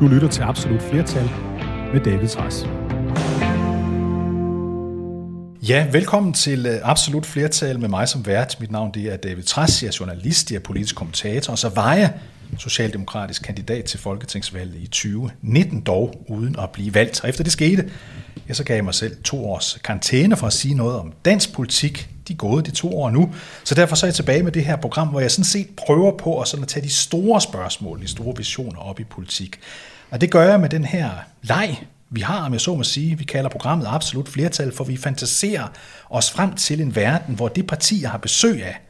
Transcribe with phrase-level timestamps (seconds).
[0.00, 1.30] Du lytter til Absolut Flertal
[1.92, 2.64] med David Træs.
[5.68, 8.56] Ja, velkommen til øh, Absolut Flertal med mig som vært.
[8.60, 11.68] Mit navn det er David Træs, jeg er journalist, jeg er politisk kommentator, og så
[11.68, 12.12] var jeg
[12.58, 17.20] socialdemokratisk kandidat til Folketingsvalget i 2019, dog uden at blive valgt.
[17.22, 17.90] Og efter det skete,
[18.48, 21.52] ja, så gav jeg mig selv to års karantæne for at sige noget om dansk
[21.52, 22.08] politik.
[22.28, 23.34] De er gået de to år nu.
[23.64, 26.16] Så derfor så er jeg tilbage med det her program, hvor jeg sådan set prøver
[26.16, 29.60] på at, sådan at tage de store spørgsmål, de store visioner op i politik.
[30.10, 31.10] Og det gør jeg med den her
[31.42, 34.96] leg, vi har, om jeg så må sige, vi kalder programmet absolut flertal, for vi
[34.96, 35.68] fantaserer
[36.10, 38.80] os frem til en verden, hvor det parti, jeg har besøg af,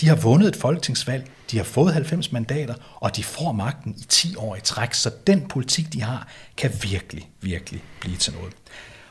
[0.00, 4.04] de har vundet et folketingsvalg, de har fået 90 mandater, og de får magten i
[4.08, 8.52] 10 år i træk, så den politik, de har, kan virkelig, virkelig blive til noget.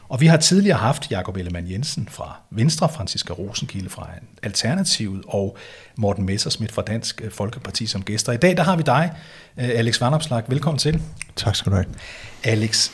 [0.09, 4.09] Og vi har tidligere haft Jakob Ellemann Jensen fra Venstre, Franziska Rosenkilde fra
[4.43, 5.57] Alternativet og
[5.97, 8.31] Morten Messersmith fra Dansk Folkeparti som gæster.
[8.31, 9.11] I dag der har vi dig,
[9.57, 10.43] Alex Vandopslag.
[10.47, 11.01] Velkommen til.
[11.35, 11.87] Tak skal du have.
[12.43, 12.89] Alex,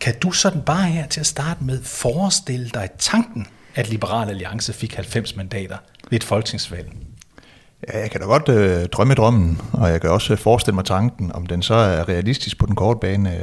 [0.00, 4.72] kan du sådan bare her til at starte med forestille dig tanken, at Liberal Alliance
[4.72, 5.76] fik 90 mandater
[6.10, 6.92] ved et folketingsvalg?
[7.88, 11.32] Ja, jeg kan da godt øh, drømme drømmen, og jeg kan også forestille mig tanken,
[11.32, 13.38] om den så er realistisk på den korte bane, øh,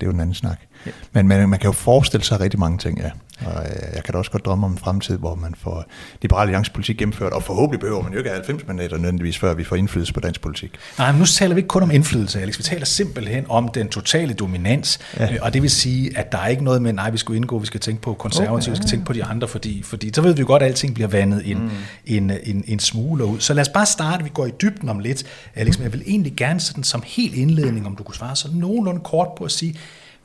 [0.00, 0.60] det er jo en anden snak.
[0.86, 0.90] Ja.
[1.12, 3.10] Men man, man kan jo forestille sig rigtig mange ting, ja.
[3.44, 5.84] Og øh, jeg kan da også godt drømme om en fremtid, hvor man får
[6.22, 9.64] liberal alliance politik gennemført, og forhåbentlig behøver man jo ikke 90 mandater nødvendigvis, før vi
[9.64, 10.70] får indflydelse på dansk politik.
[10.98, 12.58] Nej, men nu taler vi ikke kun om indflydelse, Alex.
[12.58, 15.32] Vi taler simpelthen om den totale dominans, ja.
[15.32, 17.58] Øh, og det vil sige, at der er ikke noget med, nej, vi skal indgå,
[17.58, 20.22] vi skal tænke på konservative, okay, vi skal tænke på de andre, fordi, fordi så
[20.22, 21.70] ved vi jo godt, at alting bliver vandet en, mm.
[22.06, 23.40] en, en, en smule ud.
[23.40, 25.24] Så lad os bare starte, vi går i dybden om lidt,
[25.54, 28.48] Alex, men jeg vil egentlig gerne sådan som helt indledning, om du kunne svare så
[28.54, 29.74] nogenlunde kort på at sige,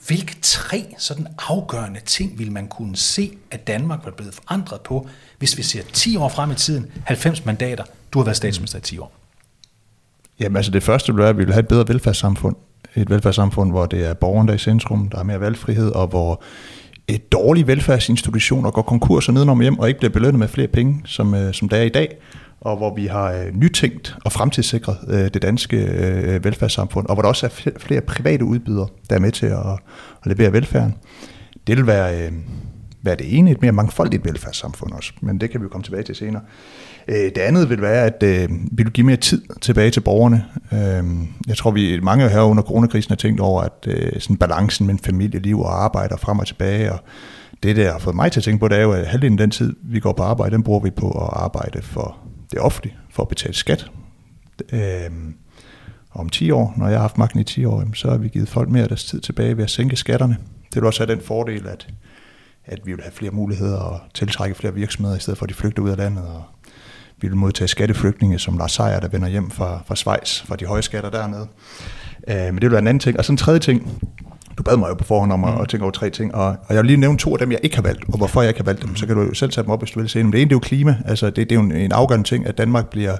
[0.08, 5.08] hvilke tre sådan afgørende ting vil man kunne se, at Danmark var blevet forandret på,
[5.40, 8.82] hvis vi ser 10 år frem i tiden, 90 mandater, du har været statsminister i
[8.82, 9.12] 10 år?
[10.40, 12.56] Jamen altså det første vil være, at vi vil have et bedre velfærdssamfund.
[12.96, 16.08] Et velfærdssamfund, hvor det er borgeren, der er i centrum, der er mere valgfrihed, og
[16.08, 16.44] hvor
[17.08, 21.02] et dårlige velfærdsinstitutioner går konkurs og nedenom hjem, og ikke bliver belønnet med flere penge,
[21.06, 22.18] som, øh, som der er i dag
[22.62, 27.22] og hvor vi har øh, nytænkt og fremtidssikret øh, det danske øh, velfærdssamfund, og hvor
[27.22, 29.80] der også er flere private udbydere, der er med til at,
[30.24, 30.96] at levere velfærden.
[31.68, 32.32] Det vil være, øh,
[33.04, 36.04] være det ene, et mere mangfoldigt velfærdssamfund også, men det kan vi jo komme tilbage
[36.04, 36.42] til senere.
[37.08, 40.46] Øh, det andet vil være, at øh, vi vil give mere tid tilbage til borgerne.
[40.74, 44.88] Øh, jeg tror, vi mange her under coronakrisen har tænkt over, at øh, sådan balancen
[44.88, 47.00] mellem familieliv og arbejde og frem og tilbage, og
[47.64, 49.44] det, der har fået mig til at tænke på, det er jo, at halvdelen af
[49.44, 52.18] den tid, vi går på arbejde, den bruger vi på at arbejde for
[52.52, 53.92] det offentlige for at betale skat.
[54.72, 55.12] Øh,
[56.14, 58.50] om 10 år, når jeg har haft magten i 10 år, så har vi givet
[58.50, 60.38] folk mere af deres tid tilbage ved at sænke skatterne.
[60.74, 61.88] Det vil også have den fordel, at,
[62.66, 65.54] at vi vil have flere muligheder og tiltrække flere virksomheder, i stedet for at de
[65.54, 66.26] flygter ud af landet.
[66.26, 66.44] Og
[67.22, 70.66] vi vil modtage skatteflygtninge, som Lars Seier, der vender hjem fra, fra Schweiz, fra de
[70.66, 71.48] høje skatter dernede.
[72.28, 73.18] Øh, men det vil være en anden ting.
[73.18, 74.02] Og så en tredje ting,
[74.58, 75.62] du bad mig jo på forhånd om at, mm.
[75.62, 77.60] at tænke over tre ting, og, og jeg vil lige nævne to af dem, jeg
[77.64, 79.52] ikke har valgt, og hvorfor jeg ikke har valgt dem, så kan du jo selv
[79.52, 81.26] tage dem op, hvis du vil se Men det ene, det er jo klima, altså
[81.26, 83.18] det, det er jo en, en afgørende ting, at Danmark bliver,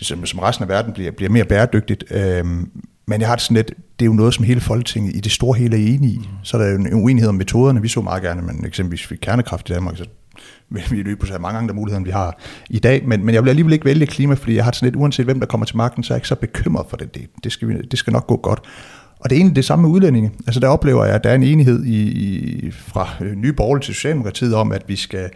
[0.00, 2.70] som, som resten af verden bliver, bliver mere bæredygtigt, øhm,
[3.06, 5.32] men jeg har det sådan lidt, det er jo noget, som hele Folketinget i det
[5.32, 6.18] store hele er enige i.
[6.18, 6.24] Mm.
[6.42, 7.82] Så er der jo en uenighed om metoderne.
[7.82, 10.04] Vi så meget gerne, men eksempelvis fik kernekraft i Danmark, så
[10.68, 12.38] vil vi løbe på mange andre muligheder, end vi har
[12.70, 13.08] i dag.
[13.08, 15.40] Men, men jeg vil alligevel ikke vælge klima, fordi jeg har sådan lidt, uanset hvem
[15.40, 17.14] der kommer til magten, så er jeg ikke så bekymret for det.
[17.14, 18.60] Det, det, skal, vi, det skal nok gå godt.
[19.24, 20.32] Og det er egentlig det samme med udlændinge.
[20.46, 23.84] Altså der oplever jeg, at der er en enighed i, i, fra øh, nye borgerlige
[23.84, 25.30] til Socialdemokratiet om, at vi skal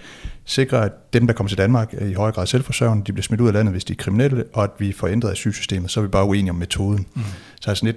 [0.45, 3.41] sikre, at dem, der kommer til Danmark, er i højere grad selvforsørgende, de bliver smidt
[3.41, 6.05] ud af landet, hvis de er kriminelle, og at vi får ændret asylsystemet, så er
[6.05, 7.07] vi bare uenige om metoden.
[7.15, 7.23] Mm.
[7.61, 7.97] Så altså lidt,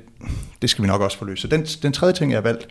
[0.61, 1.41] det skal vi nok også få løst.
[1.41, 2.67] Så den, den tredje ting, jeg har valgt,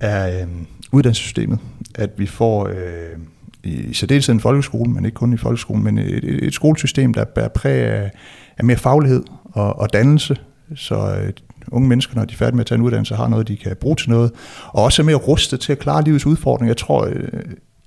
[0.00, 0.48] er øh,
[0.92, 1.58] uddannelsessystemet.
[1.94, 3.18] At vi får øh,
[3.64, 7.24] i særdeleshed en folkeskole, men ikke kun i folkeskolen, men et, et, et skolesystem, der
[7.24, 8.10] bærer præg af,
[8.58, 10.36] af mere faglighed og, og dannelse,
[10.76, 11.32] så øh,
[11.72, 13.76] unge mennesker, når de er færdige med at tage en uddannelse, har noget, de kan
[13.80, 14.32] bruge til noget,
[14.68, 16.70] og også er mere rustet til at klare livets udfordringer.
[16.70, 17.28] Jeg tror, øh,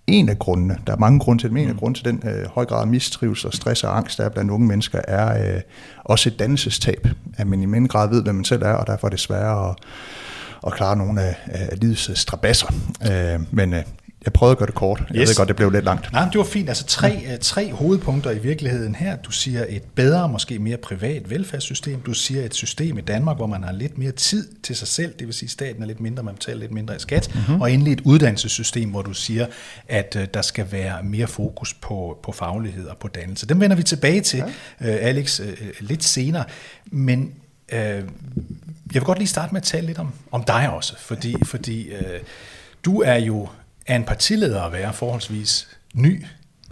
[0.08, 1.80] en af grundene, der er mange grunde til det, men en af mm.
[1.80, 4.52] grunde til den øh, høj grad af mistrivsel og stress og angst, der er blandt
[4.52, 5.62] unge mennesker, er øh,
[6.06, 9.08] også et dannelsestab, at man i mindre grad ved, hvem man selv er, og derfor
[9.08, 9.76] er det sværere at,
[10.68, 12.74] at klare nogle af, af livets strabasser.
[13.12, 13.84] Øh, men øh,
[14.26, 15.04] jeg prøvede at gøre det kort.
[15.10, 15.30] Jeg yes.
[15.30, 16.14] ved godt, det blev lidt langt.
[16.14, 16.70] Nej, det var fint.
[16.70, 17.38] Altså tre, ja.
[17.38, 19.16] tre hovedpunkter i virkeligheden her.
[19.16, 22.02] Du siger et bedre, måske mere privat velfærdssystem.
[22.02, 25.14] Du siger et system i Danmark, hvor man har lidt mere tid til sig selv.
[25.20, 27.32] Det vil sige, at staten er lidt mindre, man betaler lidt mindre i skat.
[27.36, 27.62] Mm-hmm.
[27.62, 29.46] Og endelig et uddannelsessystem, hvor du siger,
[29.88, 33.48] at uh, der skal være mere fokus på, på faglighed og på dannelse.
[33.48, 34.44] Dem vender vi tilbage til,
[34.82, 34.98] ja.
[34.98, 35.46] uh, Alex, uh,
[35.80, 36.44] lidt senere.
[36.86, 37.34] Men
[37.72, 38.04] uh, jeg
[38.94, 41.00] vil godt lige starte med at tale lidt om, om dig også.
[41.00, 42.00] Fordi, fordi uh,
[42.86, 43.48] du er jo
[43.90, 46.26] er en partileder at være forholdsvis ny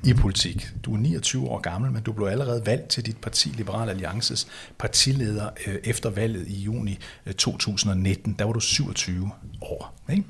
[0.03, 0.69] i politik.
[0.83, 4.47] Du er 29 år gammel, men du blev allerede valgt til dit parti, Liberal Alliances
[4.77, 6.99] partileder, øh, efter valget i juni
[7.37, 8.35] 2019.
[8.39, 9.31] Der var du 27
[9.61, 9.93] år.
[10.09, 10.23] Ikke?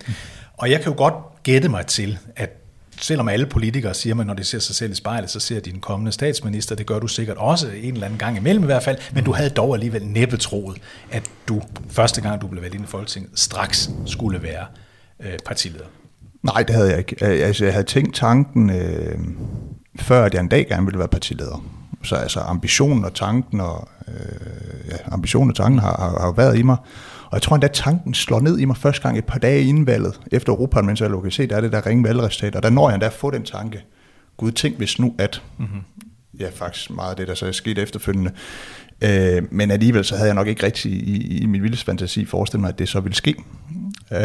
[0.53, 2.49] Og jeg kan jo godt gætte mig til, at
[3.01, 5.79] selvom alle politikere siger, at når de ser sig selv i spejlet, så ser den
[5.79, 6.75] kommende statsminister.
[6.75, 8.97] Det gør du sikkert også en eller anden gang imellem i hvert fald.
[9.13, 10.77] Men du havde dog alligevel næppe troet,
[11.11, 14.65] at du første gang, du blev valgt ind i Folketinget, straks skulle være
[15.19, 15.85] øh, partileder.
[16.53, 17.23] Nej, det havde jeg ikke.
[17.23, 19.17] Altså, jeg havde tænkt tanken, øh,
[19.99, 21.65] før at jeg en dag gerne ville være partileder.
[22.03, 26.57] Så altså ambitionen og tanken og øh, ja, ambitionen og tanken har, har, har været
[26.57, 26.77] i mig.
[27.25, 29.87] Og jeg tror endda, tanken slår ned i mig første gang et par dage inden
[29.87, 32.95] valget, efter Europaparlamentsvalget, kan se, der er det der ringe valgresultat, og der når jeg
[32.95, 33.83] endda at få den tanke,
[34.37, 35.81] Gud, tænk hvis nu at, mm-hmm.
[36.39, 38.31] ja faktisk meget af det, der så er sket efterfølgende,
[39.01, 42.61] øh, men alligevel så havde jeg nok ikke rigtig i, i min vildeste fantasi forestillet
[42.61, 43.35] mig, at det så ville ske.
[44.11, 44.19] Øh,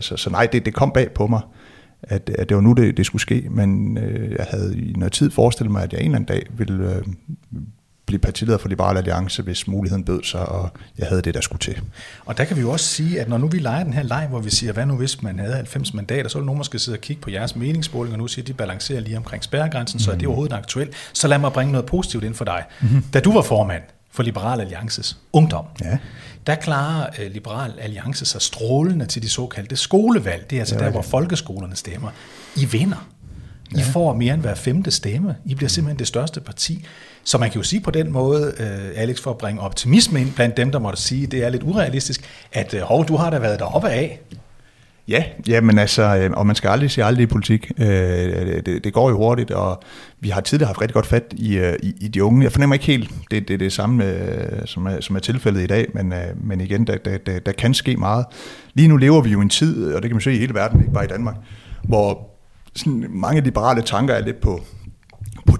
[0.00, 1.40] så, så nej, det, det kom bag på mig,
[2.08, 5.12] at, at det var nu, det, det skulle ske, men øh, jeg havde i noget
[5.12, 7.02] tid forestillet mig, at jeg en eller anden dag ville øh,
[8.06, 11.60] blive partileder for Liberal Alliance, hvis muligheden bød sig, og jeg havde det, der skulle
[11.60, 11.80] til.
[12.26, 14.26] Og der kan vi jo også sige, at når nu vi leger den her leg,
[14.30, 16.96] hvor vi siger, hvad nu hvis man havde 90 mandater, så vil nogen måske sidde
[16.96, 20.00] og kigge på jeres meningsmåling, og nu siger, at de balancerer lige omkring spærregrænsen, mm.
[20.00, 20.28] så er det mhm.
[20.28, 20.94] overhovedet aktuelt.
[21.12, 22.64] Så lad mig bringe noget positivt ind for dig.
[22.80, 23.02] Mm-hmm.
[23.02, 25.98] Da du var formand for Liberal Alliances Ungdom, ja.
[26.46, 30.50] Der klarer uh, Liberal Alliance sig strålende til de såkaldte skolevalg.
[30.50, 32.10] Det er altså ja, der, hvor folkeskolerne stemmer.
[32.56, 33.08] I vinder.
[33.70, 33.82] I ja.
[33.82, 35.36] får mere end hver femte stemme.
[35.44, 36.84] I bliver simpelthen det største parti.
[37.24, 40.32] Så man kan jo sige på den måde, uh, Alex, for at bringe optimisme ind
[40.32, 43.38] blandt dem, der måtte sige, det er lidt urealistisk, at uh, hov, du har da
[43.38, 44.20] været deroppe af.
[45.08, 47.72] Ja, ja, men altså, øh, og man skal aldrig sige aldrig i politik.
[47.78, 49.82] Øh, det, det går jo hurtigt, og
[50.20, 52.42] vi har tidligere haft rigtig godt fat i, øh, i, i de unge.
[52.42, 54.04] Jeg fornemmer ikke helt, det, det det samme,
[54.64, 56.12] som er, som er tilfældet i dag, men,
[56.44, 58.26] men igen, der, der, der, der kan ske meget.
[58.74, 60.54] Lige nu lever vi jo i en tid, og det kan man se i hele
[60.54, 61.36] verden, ikke bare i Danmark,
[61.82, 62.30] hvor
[62.76, 64.60] sådan mange liberale tanker er lidt på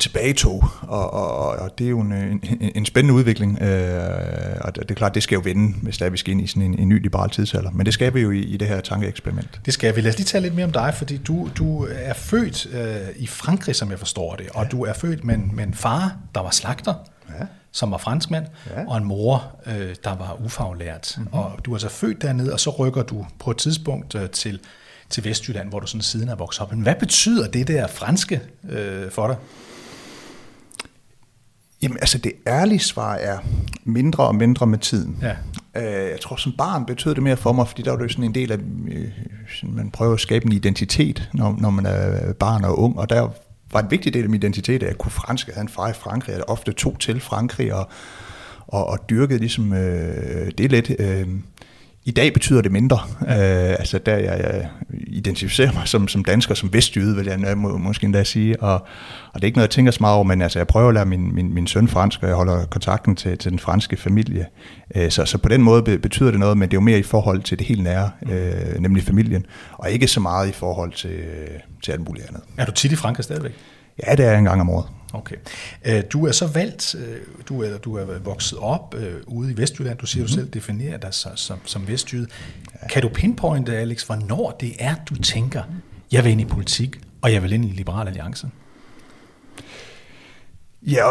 [0.05, 2.41] tilbagetog, og, og, og det er jo en, en,
[2.75, 6.17] en spændende udvikling, øh, og det er klart, det skal jo vende, hvis der vi
[6.17, 8.41] skal ind i sådan en, en ny liberal tidsalder, men det skal vi jo i,
[8.41, 9.61] i det her tankeeksperiment.
[9.67, 10.01] Det skal vi.
[10.01, 13.27] Lad os lige tale lidt mere om dig, fordi du, du er født øh, i
[13.27, 14.69] Frankrig, som jeg forstår det, og ja.
[14.69, 16.95] du er født med, med en far, der var slagter,
[17.29, 17.47] ja.
[17.73, 18.89] som var franskmand, ja.
[18.89, 21.15] og en mor, øh, der var ufaglært.
[21.17, 21.33] Mm-hmm.
[21.33, 24.61] Og du er så født dernede, og så rykker du på et tidspunkt øh, til
[25.11, 26.73] til Vestjylland, hvor du sådan siden er vokset op.
[26.73, 29.37] Men hvad betyder det der franske øh, for dig?
[31.85, 33.39] Jamen altså det ærlige svar er
[33.85, 35.19] mindre og mindre med tiden.
[35.23, 35.37] Ja.
[35.77, 38.25] Øh, jeg tror som barn betød det mere for mig, fordi der var det sådan
[38.25, 38.59] en del af,
[38.89, 39.09] øh,
[39.63, 43.29] man prøver at skabe en identitet, når, når man er barn og ung, og der
[43.73, 45.47] var en vigtig del af min identitet, at jeg kunne fransk.
[45.47, 47.89] Jeg havde en far i Frankrig, jeg ofte tog til Frankrig og,
[48.67, 50.91] og, og dyrkede ligesom øh, det lidt.
[50.99, 51.27] Øh,
[52.07, 52.99] i dag betyder det mindre.
[53.21, 54.69] Øh, altså der jeg, jeg
[55.07, 58.75] identificerer mig som, som dansker, som vestjyde, vil jeg må, måske endda sige, og,
[59.33, 60.95] og det er ikke noget, jeg tænker så meget over, men altså, jeg prøver at
[60.95, 64.47] lære min, min, min søn fransk, og jeg holder kontakten til, til den franske familie.
[64.97, 67.03] Øh, så, så på den måde betyder det noget, men det er jo mere i
[67.03, 71.21] forhold til det helt nære, øh, nemlig familien, og ikke så meget i forhold til,
[71.83, 72.43] til alt muligt andet.
[72.57, 73.53] Er du tit i Frankrig stadigvæk?
[74.07, 74.87] Ja, det er en gang om året.
[75.13, 75.37] Okay.
[75.85, 79.57] Øh, du er så valgt, øh, du er, du er vokset op øh, ude i
[79.57, 80.29] Vestjylland, du siger mm-hmm.
[80.29, 82.27] du selv definerer dig som, som, som vestjyde.
[82.83, 82.89] Ja.
[82.89, 85.63] Kan du pinpointe, Alex, hvornår det er, du tænker,
[86.13, 88.49] jeg vil ind i politik, og jeg vil ind i Liberal Alliance?
[90.83, 91.11] Ja,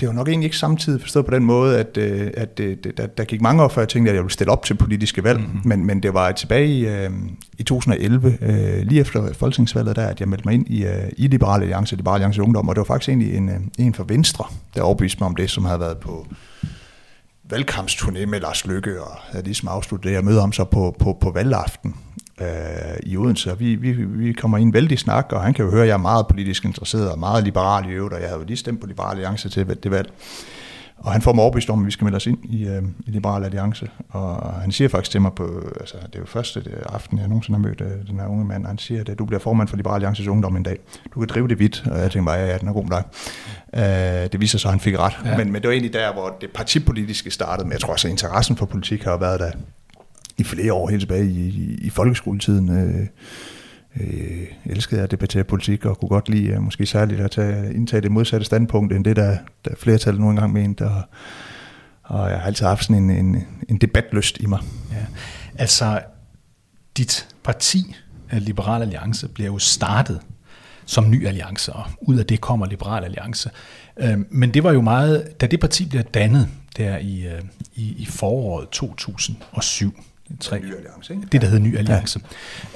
[0.00, 3.06] det var nok egentlig ikke samtidig forstået på den måde, at, øh, at øh, der,
[3.06, 5.40] der gik mange år før jeg tænkte, at jeg ville stille op til politiske valg,
[5.40, 5.60] mm-hmm.
[5.64, 7.10] men, men det var tilbage i, øh,
[7.58, 8.38] i 2011,
[8.84, 10.86] lige efter folketingsvalget der, at jeg meldte mig ind i,
[11.16, 14.44] i Liberale Alliance, Liberale Alliance Ungdom, og det var faktisk egentlig en, en fra Venstre,
[14.74, 16.26] der overbeviste mig om det, som havde været på
[17.52, 21.18] valgkampsturné med Lars Lykke, og havde ligesom afsluttet det, jeg mødte ham så på, på,
[21.20, 21.94] på valgaften
[22.40, 22.46] øh,
[23.02, 25.70] i Odense, og vi, vi, vi kommer i en vældig snak, og han kan jo
[25.70, 28.40] høre, at jeg er meget politisk interesseret og meget liberal i øvrigt, og jeg havde
[28.40, 30.12] jo lige stemt på Liberal Alliance til det valg.
[30.98, 33.10] Og han får mig overbevist om, at vi skal melde os ind i, øh, i
[33.10, 33.90] Liberal Alliance.
[34.08, 37.58] Og han siger faktisk til mig på, altså det er jo første aften, jeg nogensinde
[37.58, 39.76] har mødt øh, den her unge mand, og han siger, at du bliver formand for
[39.76, 40.78] Liberal Alliances Ungdom en dag.
[41.14, 42.96] Du kan drive det vidt, og jeg tænkte bare, ja, ja, den er god med
[42.96, 43.04] dig.
[43.74, 45.12] Øh, det viser sig, at han fik ret.
[45.24, 45.36] Ja.
[45.36, 48.12] Men, men det var egentlig der, hvor det partipolitiske startede, men jeg tror også, at
[48.12, 49.50] interessen for politik har været der
[50.38, 52.70] i flere år, helt tilbage i, i, i folkeskoletiden.
[52.70, 53.06] Øh,
[54.00, 57.74] øh, elskede jeg at debattere politik, og kunne godt lide øh, måske særligt at tage,
[57.74, 60.84] indtage det modsatte standpunkt, end det, der, der flertallet nu engang mente.
[60.84, 61.02] Og,
[62.02, 64.60] og jeg har altid haft sådan en, en, en debatlyst i mig.
[64.92, 65.06] Ja.
[65.58, 66.00] Altså,
[66.96, 67.96] dit parti,
[68.32, 70.20] øh, Liberal Alliance, bliver jo startet
[70.86, 73.50] som ny alliance, og ud af det kommer Liberal Alliance.
[73.96, 77.42] Øhm, men det var jo meget, da det parti blev dannet der i, øh,
[77.74, 80.02] i, i foråret 2007,
[80.40, 80.58] Tre.
[80.58, 81.26] Ny Alliance, ikke?
[81.32, 82.20] Det, der hed Ny Alliance.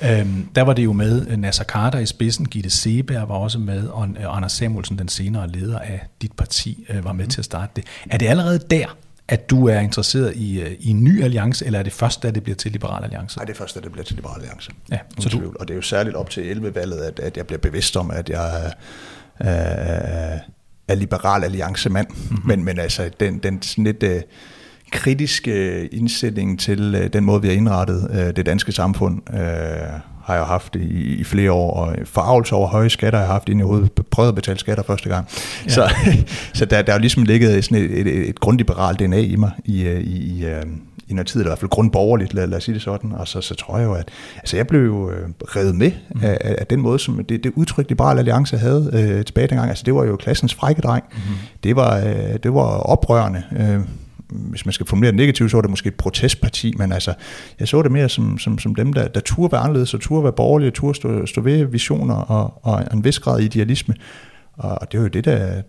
[0.02, 0.20] Ja.
[0.20, 3.88] Øhm, der var det jo med Nasser Carter i spidsen, Gitte Seberg var også med,
[3.88, 7.30] og Anders Samuelsen, den senere leder af dit parti, øh, var med mm.
[7.30, 7.84] til at starte det.
[8.10, 8.96] Er det allerede der,
[9.28, 12.30] at du er interesseret i, øh, i en ny alliance, eller er det først, da
[12.30, 13.38] det bliver til Liberal Alliance?
[13.38, 14.70] Nej, det er først, da det bliver til Liberal Alliance.
[14.90, 15.52] Ja, så du...
[15.60, 18.28] Og det er jo særligt op til 11-valget, at, at jeg bliver bevidst om, at
[18.28, 18.72] jeg
[19.38, 20.38] er,
[20.88, 22.06] er Liberal Alliance-mand.
[22.08, 22.46] Mm-hmm.
[22.46, 24.02] Men, men altså, den, den sådan lidt...
[24.02, 24.20] Uh,
[24.92, 29.38] kritiske indstilling til uh, den måde, vi har indrettet uh, det danske samfund, uh,
[30.24, 33.48] har jeg haft i, i flere år, og forarvelse over høje skatter har jeg haft,
[33.48, 35.28] inden jeg overhovedet prøvede at betale skatter første gang.
[35.64, 35.70] Ja.
[35.70, 35.90] Så,
[36.58, 39.50] så der, der er jo ligesom ligget sådan et, et, et grundliberalt DNA i mig
[39.64, 40.46] i, i, i,
[41.12, 43.28] i noget tid, eller i hvert fald grundborgerligt, lad, lad os sige det sådan, og
[43.28, 46.20] så, så tror jeg jo, at altså jeg blev jo øh, revet med mm.
[46.22, 49.82] af, af den måde, som det, det udtryk Liberal Alliance havde øh, tilbage dengang, altså
[49.86, 51.18] det var jo klassens frække dreng, mm.
[51.64, 53.80] det, var, øh, det var oprørende, øh,
[54.32, 57.14] hvis man skal formulere det negativt, så var det måske et protestparti, men altså,
[57.60, 60.24] jeg så det mere som, som, som dem, der, der turde være anderledes, og turde
[60.24, 63.94] være borgerlige, og turde stå, stå ved visioner og, og en vis grad idealisme.
[64.52, 65.62] Og det var jo det, der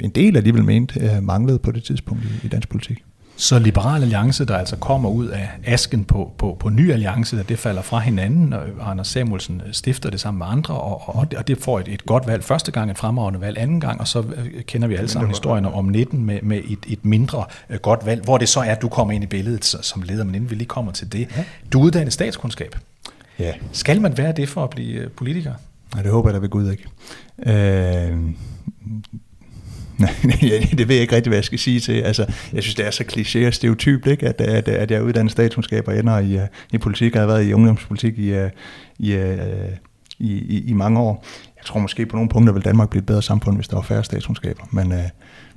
[0.00, 3.04] en del alligevel mente øh, manglede på det tidspunkt i, i dansk politik.
[3.40, 7.42] Så Liberal Alliance, der altså kommer ud af asken på, på, på Ny Alliance, der
[7.42, 11.48] det falder fra hinanden, og Anders Samuelsen stifter det sammen med andre, og, og, og
[11.48, 14.18] det får et, et godt valg første gang, et fremragende valg anden gang, og så
[14.36, 18.06] øh, kender vi alle sammen historien om 19 med, med et, et mindre uh, godt
[18.06, 20.50] valg, hvor det så er, at du kommer ind i billedet som leder, men inden
[20.50, 21.28] vi lige kommer til det.
[21.72, 22.76] Du er uddannet statskundskab.
[23.38, 23.52] Ja.
[23.72, 25.52] Skal man være det for at blive øh, politiker?
[25.94, 26.84] Nej, det håber jeg da ved Gud ikke.
[27.46, 28.18] Øh,
[30.78, 31.92] det ved jeg ikke rigtig, hvad jeg skal sige til.
[31.92, 34.28] Altså, jeg synes, det er så kliché og stereotyp, ikke?
[34.28, 37.14] At, at, at jeg er uddannet statskundskab og ender i, øh, i politik.
[37.14, 38.50] og har været i ungdomspolitik i, øh,
[38.98, 39.38] i, øh,
[40.18, 41.24] i, i, i mange år.
[41.56, 43.82] Jeg tror måske på nogle punkter vil Danmark blive et bedre samfund, hvis der var
[43.82, 44.64] færre statskundskaber.
[44.70, 44.88] Men,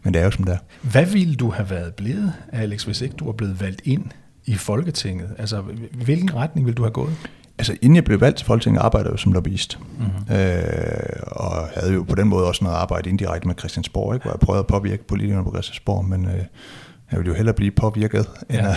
[0.04, 0.58] men det er jo som det er.
[0.82, 4.06] Hvad ville du have været blevet, Alex, hvis ikke du var blevet valgt ind
[4.46, 5.30] i Folketinget?
[5.38, 7.14] Altså, hvilken retning ville du have gået?
[7.62, 9.80] Altså inden jeg blev valgt til Folketinget, arbejdede jeg jo som lobbyist.
[10.00, 10.36] Mm-hmm.
[10.36, 14.24] Øh, og havde jo på den måde også noget arbejde indirekte med Christiansborg, ikke?
[14.24, 16.44] hvor jeg prøvede at påvirke politikerne på Christiansborg, men øh,
[17.12, 18.58] jeg ville jo hellere blive påvirket, ja.
[18.58, 18.76] end, at,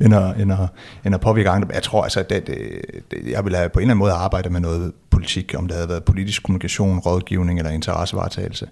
[0.04, 0.58] end, at, end, at,
[1.04, 1.68] end at påvirke andre.
[1.74, 4.52] Jeg tror altså, at det, det, jeg ville have på en eller anden måde arbejdet
[4.52, 8.68] med noget politik, om det havde været politisk kommunikation, rådgivning eller interessevaretagelse.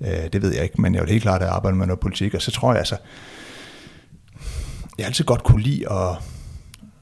[0.00, 2.34] Øh, det ved jeg ikke, men jeg ville helt klart have arbejdet med noget politik,
[2.34, 2.96] og så tror jeg altså,
[4.98, 6.16] jeg altid godt kunne lide at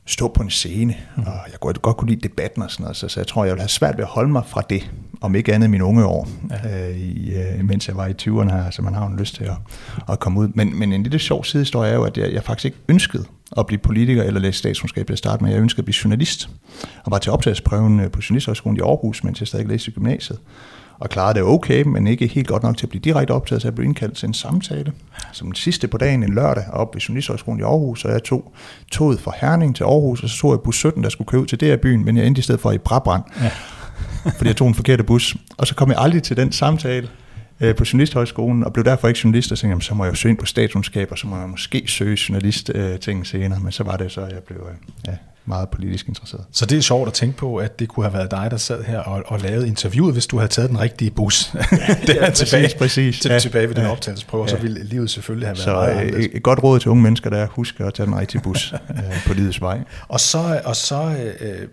[0.07, 1.23] stå på en scene, mm.
[1.23, 3.55] og jeg kunne godt kunne lide debatten og sådan noget, så, så jeg tror, jeg
[3.55, 4.91] vil have svært ved at holde mig fra det,
[5.21, 6.89] om ikke andet i mine unge år, ja.
[6.91, 9.45] øh, i, øh, mens jeg var i 20'erne her, så man har jo lyst til
[9.45, 9.57] at,
[10.09, 10.49] at komme ud.
[10.55, 13.25] Men, men en lille sjov sidehistorie er jo, at jeg, jeg faktisk ikke ønskede
[13.57, 15.53] at blive politiker eller læse statskundskab til at starte med.
[15.53, 16.49] Jeg ønskede at blive journalist,
[17.05, 20.39] og var til optagelsesprøven øh, på Journalisthøjskolen i Aarhus, mens jeg stadig læste i gymnasiet
[21.03, 23.69] og klarede det okay, men ikke helt godt nok til at blive direkte optaget, så
[23.69, 24.93] jeg blev indkaldt til en samtale,
[25.33, 28.53] som den sidste på dagen en lørdag, op ved Journalisthøjskolen i Aarhus, og jeg tog
[28.93, 31.47] toget fra Herning til Aarhus, og så tog jeg bus 17, der skulle køre ud
[31.47, 33.51] til der byen, men jeg endte i stedet for i Brabrand, ja.
[34.37, 35.37] fordi jeg tog en forkerte bus.
[35.57, 37.09] Og så kom jeg aldrig til den samtale
[37.61, 40.31] øh, på Journalisthøjskolen, og blev derfor ikke journalist, og tænkte, så må jeg jo søge
[40.31, 43.85] ind på statskundskab, og så må jeg måske søge journalist øh, ting senere, men så
[43.85, 46.45] var det så, jeg blev øh, ja, meget politisk interesseret.
[46.53, 48.85] Så det er sjovt at tænke på, at det kunne have været dig, der sad
[48.85, 51.45] her og, og lavede interviewet, hvis du havde taget den rigtige bus.
[52.07, 53.21] det er ja, tilbage, præcis.
[53.21, 54.51] Til, ja, tilbage ved den ja, optagelsesprøve, ja.
[54.51, 57.03] så ville livet selvfølgelig have været så, meget øh, et, et godt råd til unge
[57.03, 59.81] mennesker, der er, husk at tage den rigtige bus øh, på livets vej.
[60.09, 61.69] Og så, og så øh,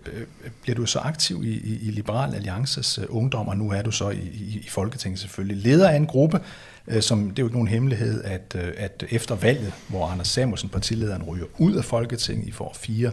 [0.62, 3.90] bliver du så aktiv i, i, i Liberal Alliances øh, ungdom, og nu er du
[3.90, 5.56] så i, i, i Folketinget selvfølgelig.
[5.56, 6.40] Leder af en gruppe,
[7.00, 10.68] som det er jo ikke nogen hemmelighed, at, øh, at efter valget, hvor Anders Samuelsen,
[10.68, 13.10] partilederen, ryger ud af Folketinget, I får fire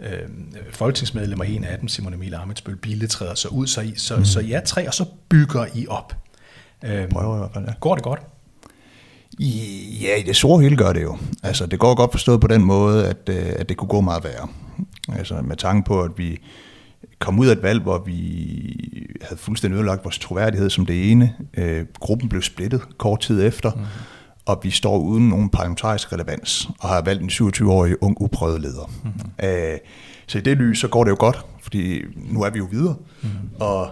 [0.00, 0.28] øh,
[0.70, 4.24] folketingsmedlemmer, en af dem, Simon Emil Amitsbøl Bille, træder så ud, så, I, så, mm.
[4.24, 6.16] så jer tre, og så bygger I op.
[6.84, 7.72] Øh, Prøver i hvert fald, ja.
[7.80, 8.20] Går det godt?
[10.00, 11.18] Ja, i det store hele gør det jo.
[11.42, 14.24] Altså, det går godt forstået på den måde, at, øh, at det kunne gå meget
[14.24, 14.48] værre.
[15.18, 16.40] Altså, med tanke på, at vi
[17.18, 18.16] kom ud af et valg, hvor vi
[19.22, 21.34] havde fuldstændig ødelagt vores troværdighed som det ene.
[21.54, 23.70] Øh, gruppen blev splittet kort tid efter.
[23.70, 23.82] Mm
[24.48, 28.90] og vi står uden nogen parlamentarisk relevans, og har valgt en 27-årig ung uprøvet leder.
[29.04, 29.30] Mm-hmm.
[29.48, 29.78] Øh,
[30.26, 32.96] så i det lys, så går det jo godt, fordi nu er vi jo videre,
[33.22, 33.50] mm-hmm.
[33.60, 33.88] og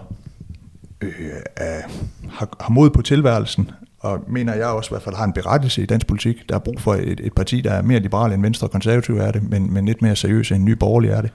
[1.01, 1.11] øh,
[1.55, 1.81] er,
[2.29, 5.83] har, har mod på tilværelsen, og mener jeg også i hvert fald har en berettelse
[5.83, 6.49] i dansk politik.
[6.49, 9.23] Der er brug for et, et parti, der er mere liberal end Venstre og Konservative
[9.23, 11.31] er det, men, men lidt mere seriøs end Ny Borgerlig er det.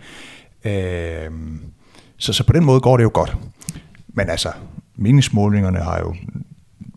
[0.64, 1.30] Øh,
[2.18, 3.36] så, så på den måde går det jo godt.
[4.08, 4.48] Men altså,
[4.96, 6.14] meningsmålingerne har jo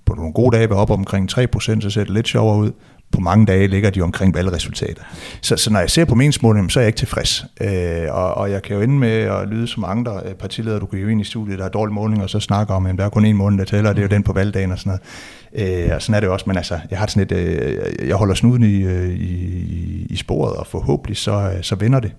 [0.06, 2.72] på nogle gode dage været op omkring 3%, så ser det lidt sjovere ud.
[3.12, 5.02] på mange dage ligger de omkring valgresultater.
[5.42, 7.46] Så, så når jeg ser på meningsmålingerne, så er jeg ikke tilfreds.
[7.62, 10.86] Øh, og, og jeg kan jo ende med at lyde som andre øh, partiledere, du
[10.86, 13.06] kan jo ind i studiet, der er dårlige målinger, og så snakker om, at der
[13.06, 15.00] er kun en måned, der tæller, og det er jo den på valgdagen og sådan
[15.54, 15.88] noget.
[15.88, 18.36] Øh, og sådan er det også, men altså, jeg har sådan et, øh, jeg holder
[18.36, 22.12] snuden i, øh, i, i sporet, og forhåbentlig så, øh, så vinder det.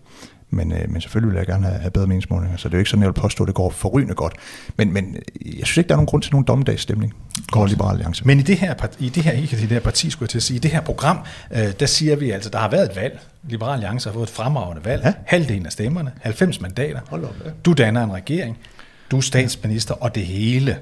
[0.51, 2.81] Men, øh, men selvfølgelig vil jeg gerne have, have bedre meningsmålinger, så det er jo
[2.81, 4.35] ikke sådan, jeg vil påstå, at det går forrygende godt.
[4.77, 7.15] Men, men jeg synes ikke, der er nogen grund til nogen dommedagsstemning
[7.53, 8.27] for Liberal Alliance.
[8.27, 10.39] Men i det her, i det her, ikke i det her parti, skulle jeg til
[10.39, 11.19] at sige, i det her program,
[11.51, 13.21] øh, der siger vi altså, der har været et valg.
[13.49, 15.03] Liberal Alliance har fået et fremragende valg.
[15.05, 15.13] Ja.
[15.27, 17.01] Halvdelen af stemmerne, 90 mandater.
[17.09, 17.51] Hold op, ja.
[17.65, 18.59] Du danner en regering,
[19.11, 20.77] du er statsminister, og det hele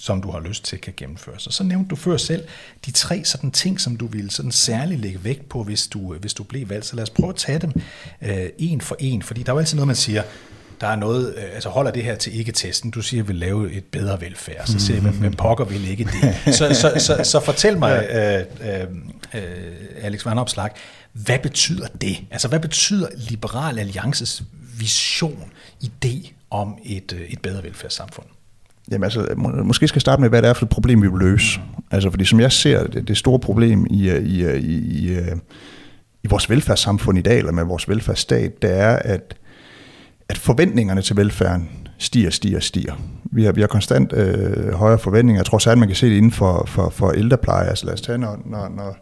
[0.00, 1.46] som du har lyst til, kan gennemføres.
[1.46, 2.44] Og så nævnte du før selv
[2.86, 6.34] de tre sådan ting, som du ville sådan særligt lægge vægt på, hvis du, hvis
[6.34, 6.86] du blev valgt.
[6.86, 7.72] Så lad os prøve at tage dem
[8.22, 10.22] øh, en for en, fordi der er jo altid noget, man siger,
[10.80, 13.40] der er noget, øh, altså holder det her til ikke-testen, du siger, at vi vil
[13.40, 16.54] lave et bedre velfærd, så siger jeg, men pokker vil ikke det.
[16.54, 18.86] Så, så, så, så fortæl mig, øh, øh,
[19.34, 20.70] øh, Alex Van Opslag,
[21.12, 22.16] hvad betyder det?
[22.30, 24.42] Altså hvad betyder Liberal Alliances
[24.78, 25.52] vision,
[25.84, 28.26] idé om et, øh, et bedre velfærdssamfund?
[28.90, 31.08] Jamen altså, må, måske skal jeg starte med, hvad det er for et problem, vi
[31.08, 31.60] vil løse.
[31.90, 35.18] Altså, fordi som jeg ser det, det store problem i, øh, øh, i, i, i,
[36.24, 39.34] i vores velfærdssamfund i dag, eller med vores velfærdsstat, det er, at,
[40.28, 41.68] at forventningerne til velfærden
[41.98, 42.94] stiger, stiger, stiger.
[43.24, 45.38] Vi har, vi har konstant øh, højere forventninger.
[45.40, 47.68] Jeg tror særligt, man kan se det inden for, for, for ældrepleje.
[47.68, 48.96] Altså lad os tage, når, når, når,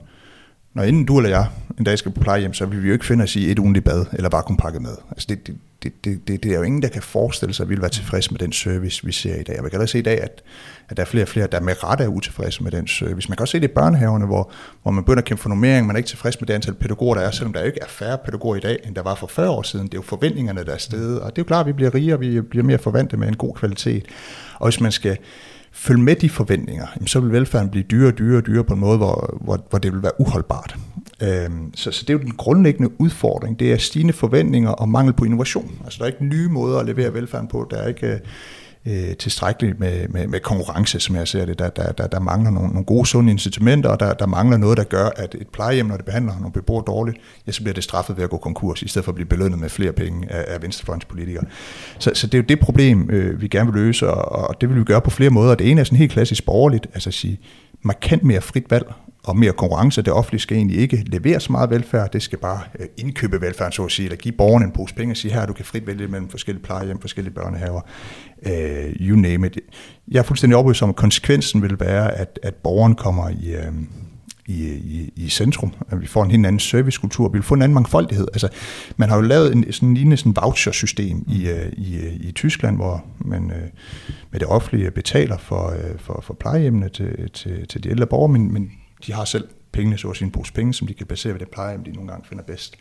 [0.78, 1.46] når inden du eller jeg
[1.78, 3.84] en dag skal på plejehjem, så vil vi jo ikke finde os i et ugentligt
[3.84, 4.96] bad, eller bare kunne pakke med.
[5.10, 7.68] Altså det, det, det, det, det, det er jo ingen, der kan forestille sig, at
[7.68, 9.56] vi vil være tilfredse med den service, vi ser i dag.
[9.56, 10.42] Og man kan allerede se i dag, at,
[10.88, 13.28] at der er flere og flere, der med rette er utilfredse med den service.
[13.28, 14.50] Man kan også se det i børnehaverne, hvor,
[14.82, 17.14] hvor man begynder at kæmpe for normering, man er ikke tilfreds med det antal pædagoger,
[17.14, 19.50] der er, selvom der ikke er færre pædagoger i dag, end der var for 40
[19.50, 19.86] år siden.
[19.86, 21.94] Det er jo forventningerne, der er stedet, og det er jo klart, at vi bliver
[21.94, 24.04] rigere, vi bliver mere forvante med en god kvalitet.
[24.58, 25.18] Og hvis man skal
[25.72, 28.80] følge med de forventninger, så vil velfærden blive dyrere og dyrere og dyrere på en
[28.80, 30.76] måde, hvor, hvor, hvor det vil være uholdbart.
[31.22, 33.58] Øhm, så, så det er jo den grundlæggende udfordring.
[33.58, 35.78] Det er stigende forventninger og mangel på innovation.
[35.84, 37.66] Altså der er ikke nye måder at levere velfærden på.
[37.70, 38.18] Der er ikke øh,
[38.88, 41.58] øh, tilstrækkeligt med, med, med konkurrence, som jeg ser det.
[41.58, 44.76] Der, der, der, der mangler nogle, nogle gode, sunde incitamenter, og der, der mangler noget,
[44.76, 47.84] der gør, at et plejehjem, når det behandler nogle beboere dårligt, ja, så bliver det
[47.84, 50.54] straffet ved at gå konkurs, i stedet for at blive belønnet med flere penge af,
[50.54, 51.44] af venstrefløjenspolitikere.
[51.98, 54.68] Så, så det er jo det problem, øh, vi gerne vil løse, og, og det
[54.68, 55.54] vil vi gøre på flere måder.
[55.54, 57.40] Det ene er sådan helt klassisk borgerligt, altså at sige,
[57.82, 58.92] markant mere frit valg
[59.28, 60.02] og mere konkurrence.
[60.02, 63.72] Det offentlige skal egentlig ikke levere så meget velfærd, det skal bare øh, indkøbe velfærd,
[63.72, 65.86] så at sige, eller give borgerne en pose penge og sige, her du kan frit
[65.86, 67.80] vælge mellem forskellige plejehjem, forskellige børnehaver,
[68.46, 68.52] uh,
[69.00, 69.58] you name it.
[70.08, 73.74] Jeg er fuldstændig overbevist om, at konsekvensen vil være, at, at borgeren kommer i, uh,
[74.46, 75.72] i, i, i centrum.
[75.90, 77.28] At vi får en helt anden servicekultur.
[77.28, 78.28] Vi vil få en anden mangfoldighed.
[78.32, 78.48] Altså,
[78.96, 83.52] man har jo lavet en sådan lignende sådan voucher-system i, i, i Tyskland, hvor man
[84.30, 88.52] med det offentlige betaler for, for, for plejehjemmene til, til, til de ældre borgere, men,
[88.52, 88.70] men
[89.06, 91.40] de har selv pengene, så at sige en pose penge, som de kan basere ved
[91.40, 92.76] det plejehjem, de nogle gange finder bedst.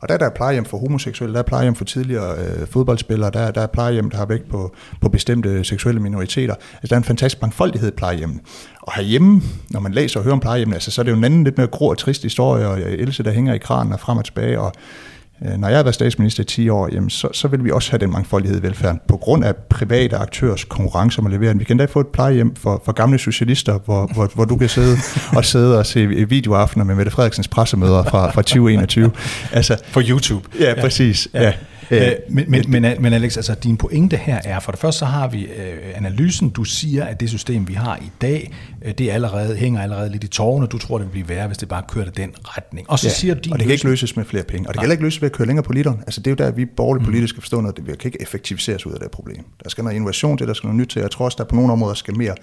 [0.00, 3.60] Og der er plejehjem for homoseksuelle, der er plejehjem for tidligere øh, fodboldspillere, der, der
[3.60, 6.54] er plejehjem, der har vægt på, på bestemte seksuelle minoriteter.
[6.54, 8.40] Altså der er en fantastisk mangfoldighed i plejehjem.
[8.82, 11.24] Og herhjemme, når man læser og hører om plejehjem, altså, så er det jo en
[11.24, 14.18] anden lidt mere grå og trist historie, og Else, der hænger i kranen og frem
[14.18, 14.72] og tilbage, og
[15.40, 17.98] når jeg har været statsminister i 10 år, jamen så, så vil vi også have
[17.98, 21.58] den mangfoldighed i velfærden, på grund af private aktørs konkurrence om at levere.
[21.58, 24.68] Vi kan da få et plejehjem for, for gamle socialister, hvor, hvor, hvor du kan
[24.68, 24.96] sidde
[25.36, 29.10] og sidde og se videoaftener med Mette Frederiksens pressemøder fra, fra 2021.
[29.52, 30.48] Altså, for YouTube.
[30.60, 31.28] Ja, præcis.
[31.34, 31.42] Ja.
[31.42, 31.52] Ja.
[31.90, 35.04] Øh, men, men, men, men Alex, altså din pointe her er, for det første så
[35.04, 38.52] har vi øh, analysen, du siger, at det system, vi har i dag,
[38.84, 41.58] øh, det allerede, hænger allerede lidt i tårne, du tror, det vil blive værre, hvis
[41.58, 42.90] det bare kører i den retning.
[42.90, 44.82] Og så ja, siger din og det kan ikke løses med flere penge, og det
[44.82, 45.98] kan ikke løses ved at køre længere på literen.
[45.98, 47.04] Altså det er jo der, vi borgerlige mm.
[47.04, 49.44] politikere skal forstå noget, det vi kan ikke effektiviseres ud af det problem.
[49.64, 51.00] Der skal noget innovation til, der skal noget nyt til.
[51.00, 52.34] Jeg tror også, der på nogle områder skal mere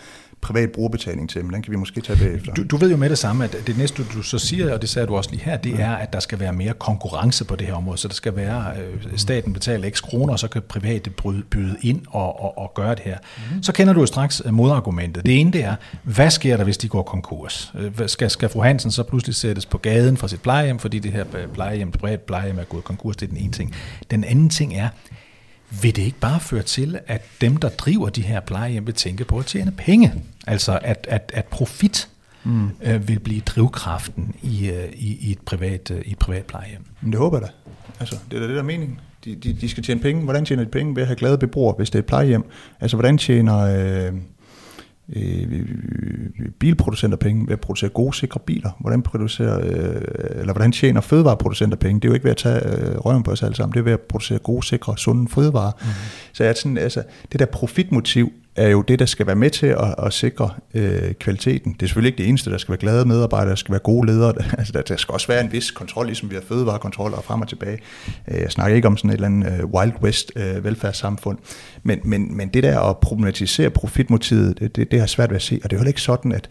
[0.41, 2.53] privat brugerbetaling til, men den kan vi måske tage bagefter.
[2.53, 4.89] Du, du ved jo med det samme, at det næste, du så siger, og det
[4.89, 5.77] sagde du også lige her, det ja.
[5.77, 8.73] er, at der skal være mere konkurrence på det her område, så der skal være,
[8.77, 11.09] øh, staten betaler x kroner, og så kan private
[11.49, 13.17] byde ind og, og, og gøre det her.
[13.55, 13.63] Mm.
[13.63, 15.25] Så kender du jo straks øh, modargumentet.
[15.25, 17.73] Det ene det er, hvad sker der, hvis de går konkurs?
[17.79, 21.11] Øh, skal, skal fru Hansen så pludselig sættes på gaden fra sit plejehjem, fordi det
[21.11, 23.15] her plejehjem, privat plejehjem er gået konkurs?
[23.15, 23.75] Det er den ene ting.
[24.11, 24.89] Den anden ting er,
[25.81, 29.25] vil det ikke bare føre til, at dem, der driver de her plejehjem, vil tænke
[29.25, 30.13] på at tjene penge?
[30.47, 32.09] Altså at, at, at profit
[32.43, 32.69] mm.
[32.83, 36.85] øh, vil blive drivkraften i, øh, i, i, et privat, øh, i et privat plejehjem.
[37.01, 37.71] Men det håber jeg da.
[37.99, 38.99] Altså, det er da det, der er meningen.
[39.25, 40.23] De, de, de skal tjene penge.
[40.23, 40.95] Hvordan tjener de penge?
[40.95, 42.43] Ved at have glade beboere, hvis det er et plejehjem.
[42.79, 43.57] Altså, hvordan tjener...
[43.57, 44.13] Øh,
[45.15, 45.65] øh,
[46.59, 48.69] bilproducenter penge ved at producere gode, sikre biler?
[48.79, 50.01] Hvordan, producerer, øh,
[50.39, 51.99] eller hvordan tjener fødevareproducenter penge?
[51.99, 53.83] Det er jo ikke ved at tage øh, røven på os alle sammen, det er
[53.83, 55.71] ved at producere gode, sikre, sunde fødevarer.
[55.81, 55.87] Mm.
[56.33, 59.67] Så jeg sådan, altså, det der profitmotiv er jo det, der skal være med til
[59.67, 61.73] at, at sikre øh, kvaliteten.
[61.73, 64.07] Det er selvfølgelig ikke det eneste, der skal være glade medarbejdere, der skal være gode
[64.07, 64.33] ledere.
[64.57, 67.41] Altså, der, der skal også være en vis kontrol, ligesom vi har fødevarekontrol og frem
[67.41, 67.79] og tilbage.
[68.27, 71.37] Øh, jeg snakker ikke om sådan et eller andet øh, Wild West øh, velfærdssamfund,
[71.83, 75.41] men, men, men det der at problematisere profitmotivet, det, det, det har svært ved at
[75.41, 76.49] se, og det er heller ikke sådan, at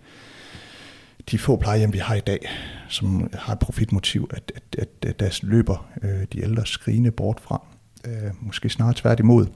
[1.30, 2.50] de få plejehjem, vi har i dag,
[2.88, 7.40] som har et profitmotiv, at, at, at, at deres løber øh, de ældre skrigende bort
[7.40, 7.66] fra.
[8.06, 9.46] Øh, måske snarere tværtimod.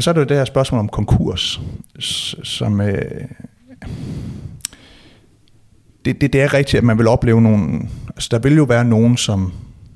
[0.00, 1.60] Og så er der det her spørgsmål om konkurs,
[2.42, 2.80] som...
[2.80, 3.28] Øh,
[6.04, 7.80] det, det, det er rigtigt, at man vil opleve nogle...
[8.08, 9.52] Altså, der vil jo være nogen, som,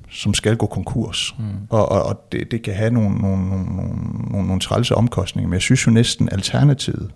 [0.09, 1.35] som skal gå konkurs.
[1.39, 1.45] Mm.
[1.69, 3.65] Og, og, og det, det kan have nogle, nogle, nogle,
[4.31, 5.47] nogle, nogle trælse omkostninger.
[5.49, 7.11] Men jeg synes jo næsten alternativet,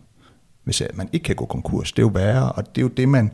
[0.63, 2.52] hvis man ikke kan gå konkurs, det er jo værre.
[2.52, 3.32] Og det er jo det, man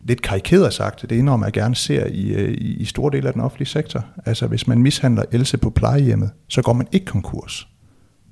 [0.00, 3.32] lidt karikeret sagt, det indrømmer man gerne ser i, øh, i, i store dele af
[3.32, 4.04] den offentlige sektor.
[4.26, 7.68] Altså hvis man mishandler Else på plejehjemmet, så går man ikke konkurs.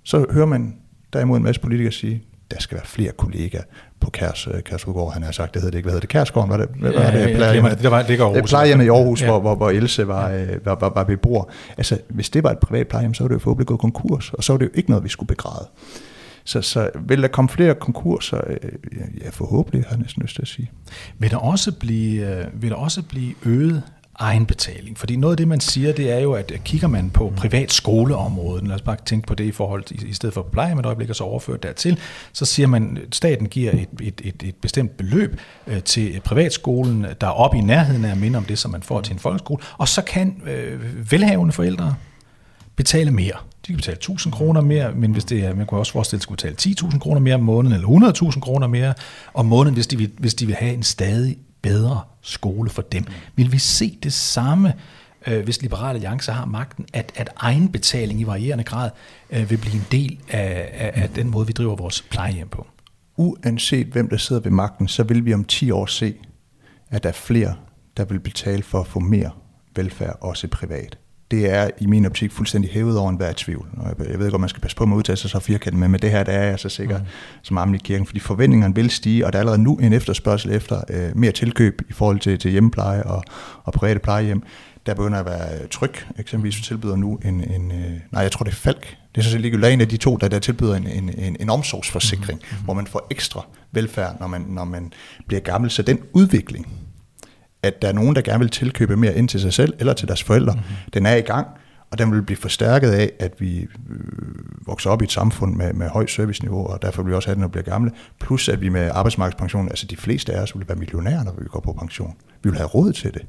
[0.05, 0.77] Så hører man
[1.13, 3.63] derimod en masse politikere sige, der skal være flere kollegaer
[4.01, 6.51] på Kærs, øh, Kærsudgård, han har sagt, det hedder det ikke, hvad hedder det, Kærsgården,
[6.51, 6.69] var det?
[6.81, 7.37] Hvad ja, var det?
[7.37, 8.51] Plejehjemmet, det, det, var, det Aarhus.
[8.51, 9.27] Plejehjemmet i Aarhus, ja.
[9.27, 10.45] hvor, hvor, hvor Else var, ja.
[10.45, 11.45] Øh, var, var, var beboer.
[11.77, 14.45] Altså, hvis det var et privat plejehjem, så var det jo forhåbentlig gået konkurs, og
[14.45, 15.69] så var det jo ikke noget, vi skulle begræde.
[16.45, 18.41] Så, så vil der komme flere konkurser?
[19.25, 20.71] Ja, forhåbentlig, har jeg næsten lyst til at sige.
[21.19, 23.83] Vil der også blive, vil der også blive øget
[24.19, 24.99] egenbetaling.
[24.99, 28.67] Fordi noget af det, man siger, det er jo, at kigger man på privat skoleområdet,
[28.69, 30.87] lad os bare tænke på det i forhold til, i stedet for pleje med et
[30.87, 31.99] øjeblik, og så overført dertil,
[32.33, 37.07] så siger man, at staten giver et, et, et, et bestemt beløb øh, til privatskolen,
[37.21, 39.19] der er oppe i nærheden af at minde om det, som man får til en
[39.19, 41.95] folkeskole, og så kan øh, velhavende forældre
[42.77, 43.35] betale mere.
[43.67, 46.31] De kan betale 1000 kroner mere, men hvis det er, man kan også forestille sig,
[46.33, 46.57] at betale
[46.91, 47.89] 10.000 kroner mere om måneden, eller
[48.33, 48.95] 100.000 kroner mere
[49.35, 53.05] om måneden, hvis de, vil, hvis de vil have en stadig bedre skole for dem.
[53.37, 54.75] Vil vi se det samme,
[55.27, 58.91] øh, hvis Liberale Alliance har magten, at, at egenbetaling i varierende grad
[59.31, 62.67] øh, vil blive en del af, af, af den måde, vi driver vores plejehjem på?
[63.17, 66.15] Uanset hvem der sidder ved magten, så vil vi om 10 år se,
[66.91, 67.55] at der er flere,
[67.97, 69.31] der vil betale for at få mere
[69.77, 70.99] velfærd, også privat
[71.35, 73.69] det er i min optik fuldstændig hævet over enhver tvivl.
[73.77, 75.81] Og jeg ved ikke, om man skal passe på med at udtale sig så firkantet,
[75.81, 77.05] men med det her, der er jeg så sikker mm.
[77.43, 80.53] som armen i kirken, fordi forventningerne vil stige, og der er allerede nu en efterspørgsel
[80.53, 83.23] efter øh, mere tilkøb i forhold til, til hjemmepleje og,
[83.65, 84.43] og private plejehjem.
[84.87, 88.53] Der begynder at være tryk, eksempelvis tilbyder nu en, en øh, nej, jeg tror det
[88.53, 91.11] er Falk, det er så set en af de to, der, der tilbyder en, en,
[91.19, 92.65] en, en omsorgsforsikring, mm-hmm.
[92.65, 94.93] hvor man får ekstra velfærd, når man, når man
[95.27, 95.71] bliver gammel.
[95.71, 96.67] Så den udvikling,
[97.65, 100.09] at der er nogen, der gerne vil tilkøbe mere ind til sig selv eller til
[100.09, 100.53] deres forældre.
[100.53, 100.91] Mm-hmm.
[100.93, 101.47] Den er i gang,
[101.95, 103.69] og den vil blive forstærket af, at vi øh,
[104.67, 107.35] vokser op i et samfund med, med højt serviceniveau, og derfor vil vi også have
[107.35, 107.91] det, når vi bliver gamle.
[108.21, 111.45] Plus at vi med arbejdsmarkedspension, altså de fleste af os vil være millionærer, når vi
[111.49, 112.15] går på pension.
[112.43, 113.23] Vi vil have råd til det.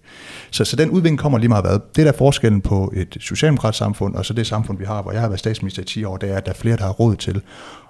[0.51, 1.79] Så, så den udvikling kommer lige meget hvad.
[1.95, 5.11] Det der er forskellen på et socialdemokratisk samfund, og så det samfund, vi har, hvor
[5.11, 6.91] jeg har været statsminister i 10 år, det er, at der er flere, der har
[6.91, 7.41] råd til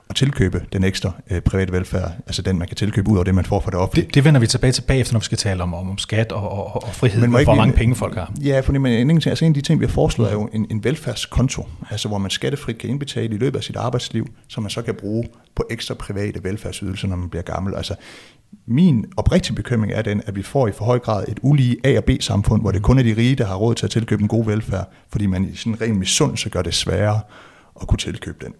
[0.09, 3.35] at tilkøbe den ekstra øh, private velfærd, altså den, man kan tilkøbe ud over det,
[3.35, 4.05] man får fra det offentlige.
[4.05, 6.31] Det, det vender vi tilbage til bagefter, når vi skal tale om, om, om skat
[6.31, 8.31] og, og, og frihed, men hvor mange penge folk har.
[8.41, 10.67] Ja, for men en, altså en af de ting, vi har foreslået, er jo en,
[10.71, 14.69] en velfærdskonto, altså hvor man skattefrit kan indbetale i løbet af sit arbejdsliv, som man
[14.69, 17.75] så kan bruge på ekstra private velfærdsydelser, når man bliver gammel.
[17.75, 17.95] Altså,
[18.67, 21.97] min oprigtige bekymring er den, at vi får i for høj grad et ulige A-
[21.97, 24.27] og B-samfund, hvor det kun er de rige, der har råd til at tilkøbe en
[24.27, 27.19] god velfærd, fordi man i sådan en ren misundelse gør det sværere
[27.81, 28.53] at kunne tilkøbe den.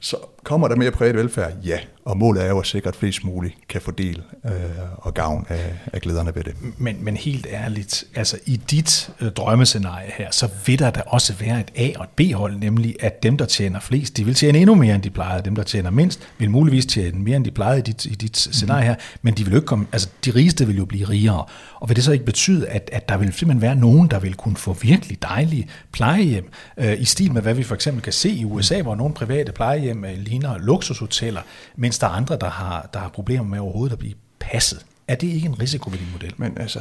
[0.00, 0.16] Så
[0.48, 1.52] kommer der mere privat velfærd?
[1.64, 4.52] Ja, og målet er jo at sikre, at flest muligt kan få del øh,
[4.96, 6.54] og gavn af, af glæderne ved det.
[6.78, 11.34] Men, men helt ærligt, altså i dit øh, drømmescenarie her, så vil der da også
[11.40, 14.58] være et A- og et B-hold, nemlig at dem, der tjener flest, de vil tjene
[14.58, 15.44] endnu mere, end de plejede.
[15.44, 18.44] Dem, der tjener mindst, vil muligvis tjene mere, end de plejede i dit, i dit
[18.46, 18.52] mm.
[18.52, 21.44] scenarie her, men de vil jo ikke komme, altså de rigeste vil jo blive rigere.
[21.74, 24.34] Og vil det så ikke betyde, at, at der vil simpelthen være nogen, der vil
[24.34, 28.30] kunne få virkelig dejlige plejehjem, øh, i stil med, hvad vi for eksempel kan se
[28.30, 31.40] i USA, hvor nogle private plejehjem øh, ligner luksushoteller,
[31.76, 34.86] mens der er andre, der har, der har problemer med overhovedet at blive passet.
[35.08, 36.34] Er det ikke en risiko ved din model?
[36.36, 36.80] Men altså,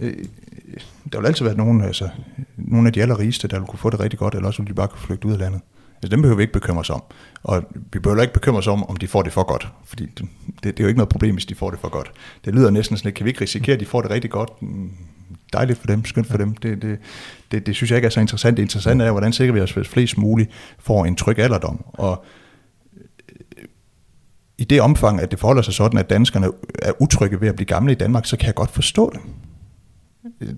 [0.00, 0.24] øh,
[1.12, 2.08] der vil altid være nogen, altså,
[2.56, 4.74] nogle af de allerrigeste, der vil kunne få det rigtig godt, eller også vil de
[4.74, 5.60] bare kunne flygte ud af landet.
[6.02, 7.02] Altså, dem behøver vi ikke bekymre os om.
[7.42, 9.68] Og vi behøver ikke bekymre os om, om de får det for godt.
[9.84, 12.12] Fordi det, det, det er jo ikke noget problem, hvis de får det for godt.
[12.44, 14.62] Det lyder næsten sådan, at kan vi ikke risikere, at de får det rigtig godt?
[14.62, 14.90] Mm,
[15.52, 16.54] dejligt for dem, skønt for dem.
[16.54, 16.98] Det, det,
[17.50, 18.56] det, det synes jeg ikke er så interessant.
[18.56, 21.84] Det interessante er, hvordan sikrer vi os, at flest muligt får en tryg alderdom.
[21.86, 22.24] Og
[24.58, 26.48] i det omfang, at det forholder sig sådan, at danskerne
[26.82, 29.20] er utrygge ved at blive gamle i Danmark, så kan jeg godt forstå det.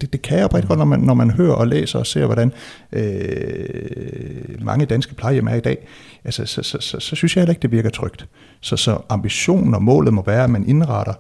[0.00, 2.26] Det, det kan jeg oprigtigt godt, når man, når man hører og læser og ser,
[2.26, 2.52] hvordan
[2.92, 5.86] øh, mange danske plejehjem er i dag.
[6.24, 8.26] Altså, så, så, så, så synes jeg heller ikke, det virker trygt.
[8.60, 11.14] Så, så ambitionen og målet må være, at man indretter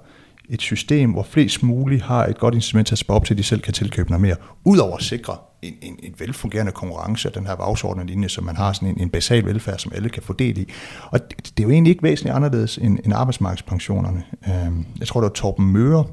[0.50, 3.38] et system, hvor flest muligt har et godt instrument til at spare op til, at
[3.38, 7.32] de selv kan tilkøbe noget mere, udover at sikre en, en, en velfungerende konkurrence af
[7.32, 10.22] den her vagsordende linje, så man har sådan en, en basal velfærd, som alle kan
[10.22, 10.68] få del i.
[11.10, 14.24] Og det, det er jo egentlig ikke væsentligt anderledes end, end arbejdsmarkedspensionerne.
[14.48, 16.04] Øhm, jeg tror, det var Torben Møre,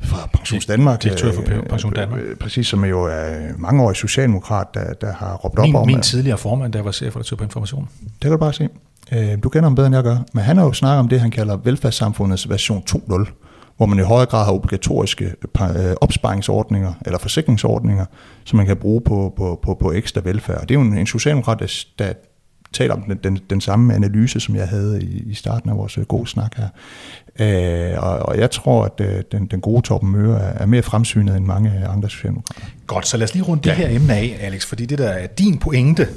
[0.00, 1.02] fra Pensions Danmark.
[1.02, 2.20] Direktør for Pension øh, Danmark.
[2.20, 5.86] Øh, præcis, som jo er mangeårig socialdemokrat, der, der har råbt min, op om...
[5.86, 7.88] Min tidligere formand, der var chefredaktør på Information.
[8.02, 8.68] Det kan du bare se.
[9.12, 10.16] Øh, du kender ham bedre, end jeg gør.
[10.32, 13.26] Men han har jo snakket om det, han kalder velfærdssamfundets version 2.0,
[13.76, 15.34] hvor man i højere grad har obligatoriske
[16.00, 18.04] opsparingsordninger eller forsikringsordninger,
[18.44, 20.60] som man kan bruge på, på, på, på ekstra velfærd.
[20.60, 21.66] det er jo en, en socialdemokrat, der,
[21.98, 22.12] der
[22.72, 25.98] taler om den, den, den samme analyse, som jeg havde i, i starten af vores
[26.08, 26.68] gode snak her.
[27.38, 30.82] Øh, og, og jeg tror, at øh, den, den gode Torben Møre er, er mere
[30.82, 32.62] fremsynet end mange andre socialdemokrater.
[32.86, 33.70] Godt, så lad os lige runde ja.
[33.70, 36.08] det her emne af, Alex, fordi det der er din pointe,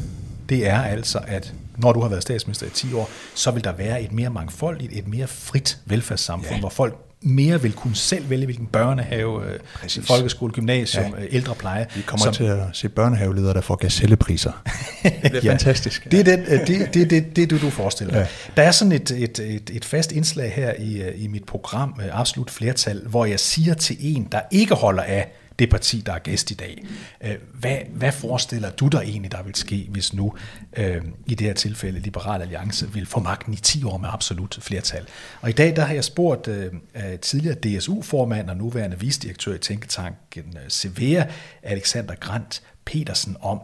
[0.49, 3.71] det er altså, at når du har været statsminister i 10 år, så vil der
[3.71, 6.59] være et mere mangfoldigt, et mere frit velfærdssamfund, ja.
[6.59, 10.07] hvor folk mere vil kunne selv vælge, hvilken børnehave, øh, Præcis.
[10.07, 11.23] folkeskole, gymnasium, ja.
[11.23, 11.87] Øh, ældrepleje.
[11.95, 14.51] Vi kommer som, til at se børnehaveledere, der får gazellepriser.
[15.03, 16.11] det er ja, fantastisk.
[16.11, 18.17] Det er det, øh, det, det, det, det, du, du forestiller.
[18.17, 18.25] Ja.
[18.57, 22.51] Der er sådan et, et, et, et fast indslag her i, i mit program, Absolut
[22.51, 26.51] Flertal, hvor jeg siger til en, der ikke holder af det parti, der er gæst
[26.51, 26.83] i dag.
[27.23, 30.33] Øh, hvad, hvad forestiller du dig egentlig, der vil ske, hvis nu
[30.77, 34.57] øh, i det her tilfælde Liberal Alliance vil få magten i 10 år med absolut
[34.61, 35.07] flertal?
[35.41, 39.57] Og i dag der har jeg spurgt øh, øh tidligere DSU-formand og nuværende visdirektør i
[39.57, 41.25] Tænketanken øh, Severa,
[41.63, 43.61] Alexander Grant Petersen, om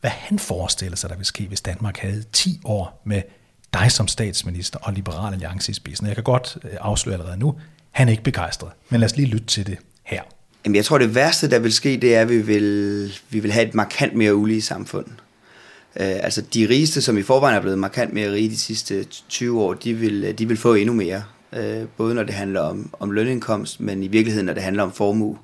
[0.00, 3.22] hvad han forestiller sig, der vil ske, hvis Danmark havde 10 år med
[3.72, 6.06] dig som statsminister og Liberal Alliance i spidsen.
[6.06, 7.54] Jeg kan godt øh, afsløre allerede nu,
[7.90, 10.22] han er ikke begejstret, men lad os lige lytte til det her.
[10.68, 13.52] Jamen, jeg tror, det værste, der vil ske, det er, at vi vil, vi vil
[13.52, 15.06] have et markant mere ulige samfund.
[16.00, 19.62] Øh, altså, de rigeste, som i forvejen er blevet markant mere rige de sidste 20
[19.62, 21.22] år, de vil, øh, de vil få endnu mere.
[21.56, 24.92] Øh, både når det handler om, om lønindkomst, men i virkeligheden, når det handler om
[24.92, 25.38] formue,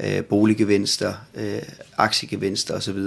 [0.00, 1.62] øh, boliggevinster, øh,
[1.98, 2.98] aktiegevinster osv.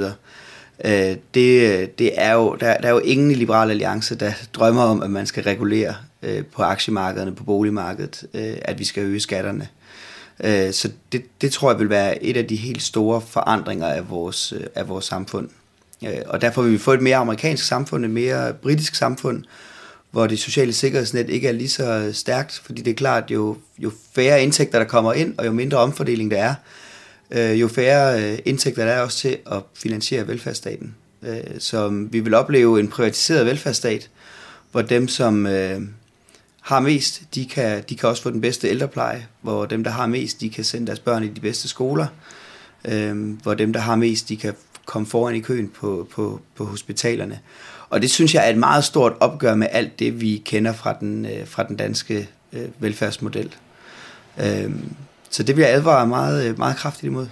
[0.85, 4.83] Øh, det, det er jo, der, der er jo ingen i Liberal Alliance, der drømmer
[4.83, 9.19] om, at man skal regulere øh, på aktiemarkederne, på boligmarkedet, øh, at vi skal øge
[9.19, 9.67] skatterne.
[10.43, 14.09] Øh, så det, det tror jeg vil være et af de helt store forandringer af
[14.09, 15.49] vores, øh, af vores samfund.
[16.03, 19.43] Øh, og derfor vil vi få et mere amerikansk samfund, et mere britisk samfund,
[20.11, 23.91] hvor det sociale sikkerhedsnet ikke er lige så stærkt, fordi det er klart, jo, jo
[24.15, 26.55] færre indtægter, der kommer ind, og jo mindre omfordeling der er,
[27.31, 30.95] øh, jo færre øh, indtægter der er også til at finansiere velfærdsstaten.
[31.59, 34.09] Så vi vil opleve en privatiseret velfærdsstat,
[34.71, 35.47] hvor dem, som
[36.69, 40.05] har mest, de kan, de kan også få den bedste ældrepleje, hvor dem, der har
[40.05, 42.07] mest, de kan sende deres børn i de bedste skoler,
[42.85, 44.53] øh, hvor dem, der har mest, de kan
[44.85, 47.39] komme foran i køen på, på, på hospitalerne.
[47.89, 50.95] Og det synes jeg er et meget stort opgør med alt det, vi kender fra
[50.99, 53.55] den, øh, fra den danske øh, velfærdsmodel.
[54.39, 54.71] Øh,
[55.29, 57.27] så det vil jeg advare meget, øh, meget kraftigt imod.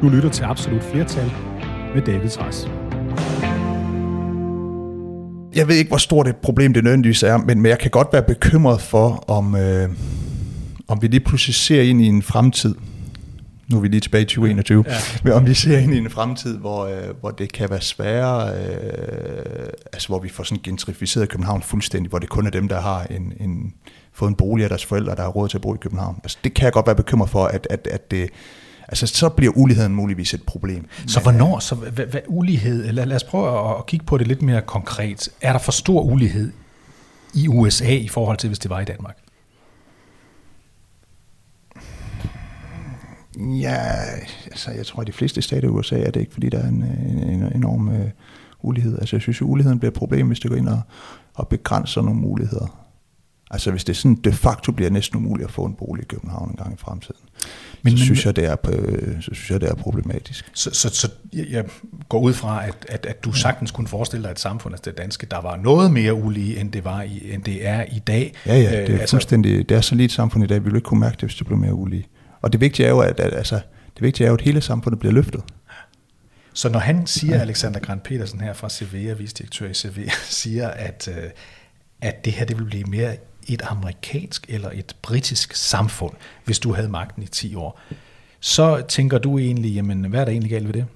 [0.00, 1.32] Du lytter til Absolut Flertal
[1.94, 2.68] med David Træs
[5.56, 8.08] jeg ved ikke, hvor stort et problem det nødvendigvis er, men, men jeg kan godt
[8.12, 9.88] være bekymret for, om, øh,
[10.88, 12.74] om vi lige pludselig ser ind i en fremtid,
[13.70, 14.94] nu er vi lige tilbage i 2021, ja.
[15.24, 18.54] men om vi ser ind i en fremtid, hvor, øh, hvor det kan være sværere,
[18.58, 22.80] øh, altså hvor vi får sådan gentrificeret København fuldstændig, hvor det kun er dem, der
[22.80, 23.72] har en, en,
[24.12, 26.20] fået en bolig af deres forældre, der har råd til at bo i København.
[26.24, 28.30] Altså det kan jeg godt være bekymret for, at, at, at det,
[28.88, 30.86] altså så bliver uligheden muligvis et problem.
[31.06, 34.26] Så hvornår, så hvad, hvad ulighed, lad, lad os prøve at, at kigge på det
[34.26, 35.28] lidt mere konkret.
[35.40, 36.52] Er der for stor ulighed
[37.34, 39.18] i USA i forhold til, hvis det var i Danmark?
[43.38, 43.76] Ja,
[44.44, 46.68] altså jeg tror, at de fleste stater i USA er det ikke, fordi der er
[46.68, 47.94] en, en, en enorm uh,
[48.62, 48.98] ulighed.
[48.98, 50.80] Altså jeg synes, at uligheden bliver et problem, hvis det går ind og,
[51.34, 52.85] og begrænser nogle muligheder.
[53.50, 56.50] Altså hvis det sådan de facto bliver næsten umuligt at få en bolig i København
[56.50, 57.20] en gang i fremtiden,
[57.82, 58.56] men, så, men, synes jeg, det er,
[59.20, 60.50] så synes jeg, det er problematisk.
[60.54, 61.64] Så, så, så jeg
[62.08, 64.98] går ud fra, at, at, at du sagtens kunne forestille dig et samfund, altså det
[64.98, 68.34] danske, der var noget mere ulige, end det, var i, end det er i dag.
[68.46, 70.64] Ja, ja, det er øh, altså, fuldstændig, det er så lige et samfund i dag,
[70.64, 72.06] vi vil ikke kunne mærke det, hvis det bliver mere ulige.
[72.42, 73.54] Og det vigtige er jo, at, at altså,
[73.94, 75.42] det vigtige er jo, at hele samfundet bliver løftet.
[76.52, 80.10] Så når han siger, Alexander Grant Petersen her fra CVA, visdirektør i CVA,
[80.42, 81.30] siger, at, øh,
[82.00, 86.12] at det her det vil blive mere et amerikansk eller et britisk samfund,
[86.44, 87.80] hvis du havde magten i 10 år,
[88.40, 90.86] så tænker du egentlig, jamen hvad er der egentlig galt ved det?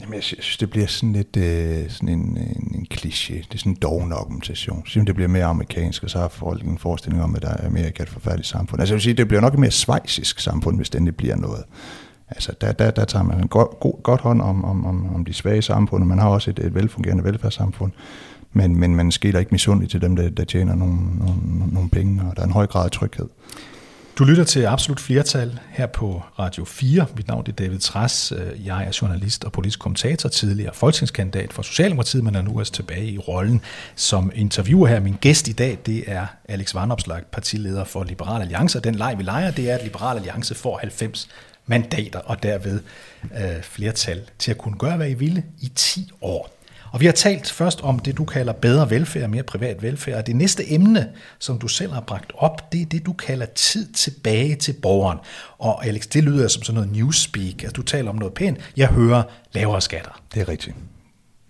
[0.00, 3.34] Jamen, jeg synes, det bliver sådan lidt øh, sådan en, en, en kliché.
[3.34, 4.76] Det er sådan en doven argumentation.
[4.76, 7.42] Jeg synes, ligesom det bliver mere amerikansk, og så har folk en forestilling om, at
[7.42, 8.80] der er Amerika et forfærdeligt samfund.
[8.80, 11.36] Altså, jeg vil sige, det bliver nok et mere svejsisk samfund, hvis det endelig bliver
[11.36, 11.64] noget.
[12.28, 15.24] Altså, der, der, der tager man en god, god, godt hånd om, om, om, om
[15.24, 17.92] de svage samfund, og man har også et, et velfungerende velfærdssamfund
[18.54, 21.40] men, men man skiller ikke misundeligt til dem, der, der tjener nogle, nogle,
[21.72, 23.26] nogle penge, og der er en høj grad af tryghed.
[24.18, 27.06] Du lytter til Absolut Flertal her på Radio 4.
[27.16, 28.32] Mit navn er David Træs.
[28.32, 32.72] Øh, jeg er journalist og politisk kommentator, tidligere folketingskandidat for Socialdemokratiet, men er nu også
[32.72, 33.60] tilbage i rollen
[33.94, 35.00] som interviewer her.
[35.00, 38.80] Min gæst i dag, det er Alex Varnopslag, partileder for Liberal Alliance.
[38.80, 41.28] Den leg, vi leger, det er, at Liberal Alliance får 90
[41.66, 42.80] mandater og derved
[43.22, 46.54] øh, flertal til at kunne gøre, hvad I ville i 10 år.
[46.94, 50.18] Og vi har talt først om det, du kalder bedre velfærd, mere privat velfærd.
[50.18, 53.46] Og det næste emne, som du selv har bragt op, det er det, du kalder
[53.46, 55.18] tid tilbage til borgeren.
[55.58, 57.62] Og Alex, det lyder som sådan noget newspeak.
[57.62, 58.58] Altså, du taler om noget pænt.
[58.76, 60.20] Jeg hører lavere skatter.
[60.34, 60.76] Det er rigtigt.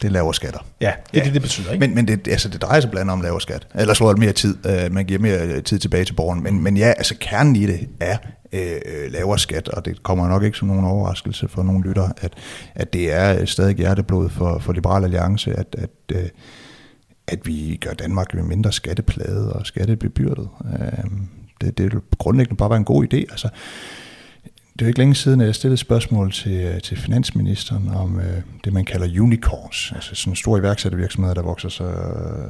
[0.02, 0.58] Det er lavere skatter.
[0.80, 1.24] Ja, det er ja.
[1.24, 1.86] det, det betyder, ikke?
[1.86, 3.66] Men, men det, altså, det drejer sig blandt andet om lavere skat.
[3.74, 4.56] Ellers var det mere tid.
[4.66, 6.42] Uh, man giver mere tid tilbage til borgeren.
[6.42, 8.16] Men, men ja, altså kernen i det er
[8.54, 12.32] øh, lavere skat, og det kommer nok ikke som nogen overraskelse for nogen lytter, at,
[12.74, 16.28] at det er stadig hjerteblod for, for Liberal Alliance, at, at, øh,
[17.28, 20.48] at vi gør Danmark med mindre skatteplade og skattebebyrdet.
[20.64, 21.04] Øh,
[21.60, 23.16] det, det er grundlæggende bare en god idé.
[23.16, 23.48] Altså,
[24.74, 28.20] det er jo ikke længe siden, at jeg stillede et spørgsmål til, til finansministeren om
[28.20, 31.92] øh, det, man kalder unicorns, altså sådan store iværksættervirksomheder, der vokser så,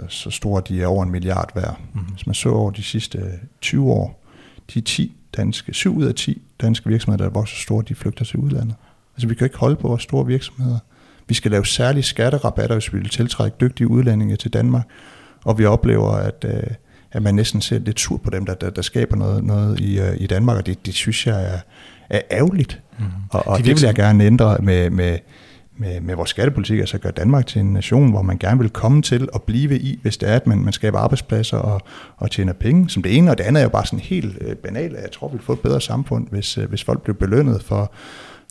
[0.08, 1.80] så store, de er over en milliard værd.
[1.92, 2.12] Mm-hmm.
[2.12, 3.18] Hvis man så over de sidste
[3.60, 4.24] 20 år,
[4.74, 8.24] de 10 danske, 7 ud af 10 danske virksomheder, der er vokset store, de flygter
[8.24, 8.74] til udlandet.
[9.16, 10.78] Altså vi kan ikke holde på vores store virksomheder.
[11.28, 14.84] Vi skal lave særlige skatterabatter, hvis vi vil tiltrække dygtige udlændinge til Danmark.
[15.44, 16.62] Og vi oplever, at, øh,
[17.12, 20.00] at man næsten ser lidt sur på dem, der, der, der skaber noget, noget i,
[20.00, 21.58] øh, i Danmark, og det, det synes jeg er,
[22.10, 22.80] er ærgerligt.
[22.98, 23.04] Mm.
[23.30, 25.18] Og, og det, det vil jeg gerne ændre med, med,
[25.76, 29.02] med, med vores skattepolitik, altså gøre Danmark til en nation, hvor man gerne vil komme
[29.02, 31.80] til at blive i, hvis det er, at man, man skaber arbejdspladser og,
[32.16, 34.56] og tjener penge, som det ene, og det andet er jo bare sådan helt øh,
[34.56, 37.62] banalt, jeg tror, vi vil få et bedre samfund, hvis, øh, hvis folk bliver belønnet
[37.62, 37.92] for,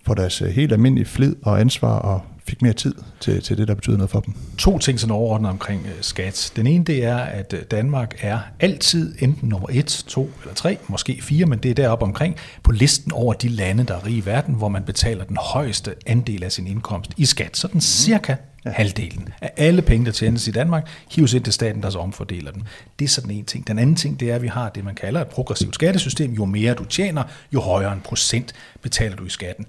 [0.05, 3.67] for deres øh, helt almindelige flid og ansvar og fik mere tid til, til det,
[3.67, 4.33] der betyder noget for dem.
[4.57, 6.51] To ting sådan overordnet omkring uh, skat.
[6.55, 11.19] Den ene, det er, at Danmark er altid enten nummer et, to eller tre, måske
[11.21, 14.25] fire, men det er deroppe omkring på listen over de lande, der er rige i
[14.25, 17.57] verden, hvor man betaler den højeste andel af sin indkomst i skat.
[17.57, 17.81] Så den mm.
[17.81, 18.71] cirka ja.
[18.71, 22.51] halvdelen af alle penge, der tjenes i Danmark, hives ind til staten, der så omfordeler
[22.51, 22.63] den.
[22.99, 23.67] Det er sådan en ting.
[23.67, 26.33] Den anden ting, det er, at vi har det, man kalder et progressivt skattesystem.
[26.33, 29.65] Jo mere du tjener, jo højere en procent betaler du i skatten.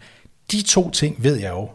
[0.53, 1.69] De to ting ved jeg jo,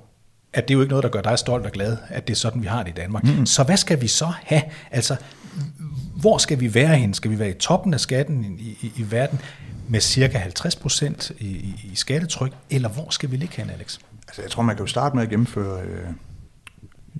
[0.53, 2.37] at det er jo ikke noget, der gør dig stolt og glad, at det er
[2.37, 3.23] sådan, vi har det i Danmark.
[3.23, 3.45] Mm.
[3.45, 4.61] Så hvad skal vi så have?
[4.91, 5.15] Altså,
[6.15, 7.13] hvor skal vi være hen?
[7.13, 9.41] Skal vi være i toppen af skatten i, i, i verden
[9.87, 11.47] med cirka 50 procent i,
[11.83, 13.97] i, skattetryk, eller hvor skal vi ligge hen, Alex?
[14.27, 16.07] Altså, jeg tror, man kan jo starte med at gennemføre øh,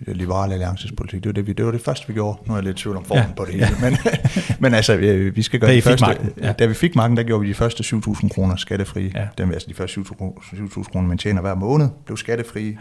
[0.08, 1.24] Liberale Alliances politik.
[1.24, 2.40] Det var det, vi, det var det første, vi gjorde.
[2.46, 3.34] Nu er jeg lidt i tvivl om formen ja.
[3.38, 3.68] på det hele.
[3.82, 3.90] Ja.
[3.90, 3.98] Men,
[4.60, 4.96] men altså,
[5.34, 6.06] vi skal gøre da det første.
[6.06, 6.52] Magten, ja.
[6.52, 9.12] Da vi fik magten, der gjorde vi de første 7.000 kroner skattefri.
[9.16, 9.28] Ja.
[9.38, 12.78] Dem, altså de første 7.000 kroner, man tjener hver måned, blev skattefri.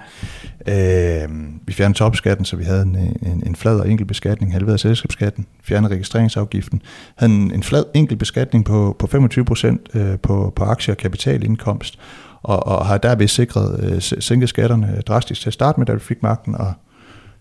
[0.68, 1.28] Øh,
[1.66, 5.46] vi fjernede topskatten, så vi havde en, en, en flad og enkel beskatning, halverede selskabsskatten,
[5.62, 6.83] fjernede registreringsafgiften,
[7.16, 10.98] havde en, en flad enkel beskatning på, på 25 procent øh, på, på aktier og
[10.98, 11.98] kapitalindkomst,
[12.42, 16.00] og, og har derved sikret øh, sænket skatterne drastisk til at starte med, da vi
[16.00, 16.72] fik magten, og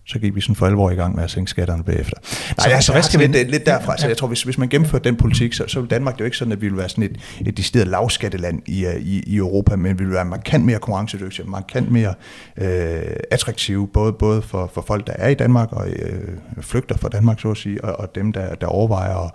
[0.08, 2.16] så gik vi sådan for alvor i gang med at sænke skatterne bagefter.
[2.58, 3.98] Nej, så, altså, hvad skal vi lidt, lidt derfra.
[3.98, 6.24] Så jeg tror, hvis, hvis man gennemfører den politik, så, så vil Danmark det jo
[6.24, 7.16] ikke sådan, at vi vil være sådan et,
[7.46, 11.50] et decideret lavskatteland i, øh, i, i Europa, men vi vil være markant mere konkurrencedygtige,
[11.50, 12.14] markant mere
[12.56, 17.08] øh, attraktive, både, både for, for folk, der er i Danmark og øh, flygter fra
[17.08, 19.30] Danmark, så at sige, og, og dem, der, der overvejer at,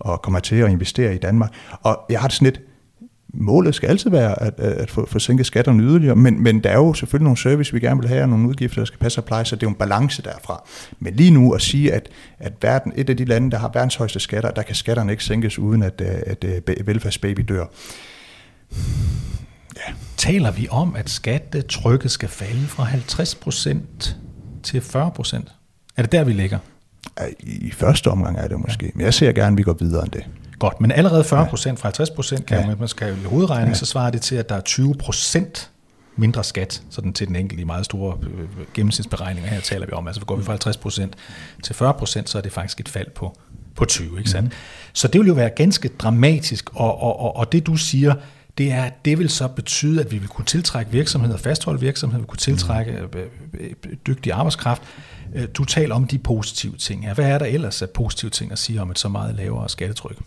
[0.00, 1.50] og kommer til at investere i Danmark.
[1.82, 2.60] Og jeg har det sådan lidt,
[3.34, 6.76] målet skal altid være at, at få, få sænket skatterne yderligere, men, men der er
[6.76, 9.24] jo selvfølgelig nogle service, vi gerne vil have, og nogle udgifter, der skal passe og
[9.24, 10.64] pleje, så det er jo en balance derfra.
[10.98, 13.96] Men lige nu at sige, at, at verden, et af de lande, der har verdens
[13.96, 17.64] højeste skatter, der kan skatterne ikke sænkes, uden at, øh, at, øh, at velfærdsbaby dør.
[19.76, 19.92] Ja.
[20.16, 24.14] Taler vi om, at skattetrykket skal falde fra 50%
[24.62, 25.42] til 40%?
[25.96, 26.58] Er det der, vi ligger?
[27.40, 28.90] I første omgang er det måske, ja.
[28.94, 30.24] men jeg ser gerne, at vi går videre end det.
[30.58, 32.74] Godt, men allerede 40 procent fra 50 procent, kan ja.
[32.78, 33.74] man skal jo i hovedregning, ja.
[33.74, 35.70] så svarer det til, at der er 20 procent
[36.16, 39.50] mindre skat, sådan til den enkelte i meget store øh, gennemsnitsberegninger.
[39.50, 41.16] Her taler vi om, altså går vi fra 50 procent
[41.62, 43.36] til 40 procent, så er det faktisk et fald på,
[43.74, 44.18] på 20.
[44.18, 44.48] Ikke sandt?
[44.48, 44.54] Mm.
[44.92, 48.14] Så det vil jo være ganske dramatisk, og, og, og, og det du siger,
[48.58, 52.26] det er, det vil så betyde, at vi vil kunne tiltrække virksomheder, fastholde virksomheder, vi
[52.26, 53.72] kunne tiltrække øh, øh,
[54.06, 54.82] dygtig arbejdskraft.
[55.54, 57.14] Du taler om de positive ting her.
[57.14, 60.18] Hvad er der ellers af positive ting at sige om et så meget lavere skattetryk?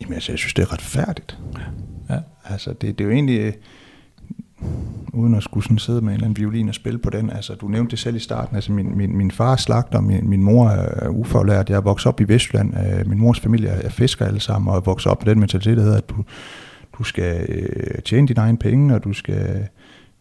[0.00, 1.38] Jamen altså, jeg synes, det er retfærdigt.
[2.10, 2.18] Ja.
[2.44, 3.52] Altså, det, det er jo egentlig, øh,
[5.12, 7.54] uden at skulle sådan sidde med en eller anden violin og spille på den, altså
[7.54, 10.42] du nævnte det selv i starten, altså min, min, min far er slagter, min, min
[10.42, 14.26] mor er ufaglært, jeg er vokset op i Vestjylland, øh, min mors familie er fisker
[14.26, 16.24] alle sammen, og er vokset op med den mentalitet, der hedder, at du,
[16.98, 19.68] du skal øh, tjene dine egne penge, og du skal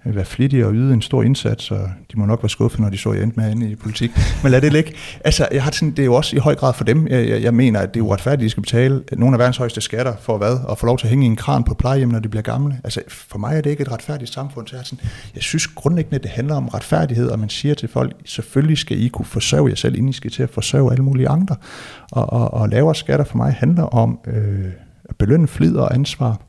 [0.06, 2.90] Øh, være flittige og yde en stor indsats, og de må nok være skuffet, når
[2.90, 4.12] de så, jeg endte med inde i politik.
[4.44, 4.94] Men lad det ligge.
[5.24, 7.08] Altså, jeg har sådan, det er jo også i høj grad for dem.
[7.08, 9.58] Jeg, jeg, jeg mener, at det er uretfærdigt, at de skal betale nogle af verdens
[9.58, 10.58] højeste skatter for hvad?
[10.64, 12.80] Og få lov til at hænge i en kran på plejehjem, når de bliver gamle.
[12.84, 14.68] Altså, for mig er det ikke et retfærdigt samfund.
[14.68, 17.90] Så jeg, sådan, jeg synes grundlæggende, at det handler om retfærdighed, og man siger til
[17.90, 21.04] folk, selvfølgelig skal I kunne forsørge jer selv, inden I skal til at forsørge alle
[21.04, 21.56] mulige andre.
[22.12, 24.72] Og, og, og lavere skatter for mig handler om øh,
[25.10, 26.42] at belønne flid og ansvar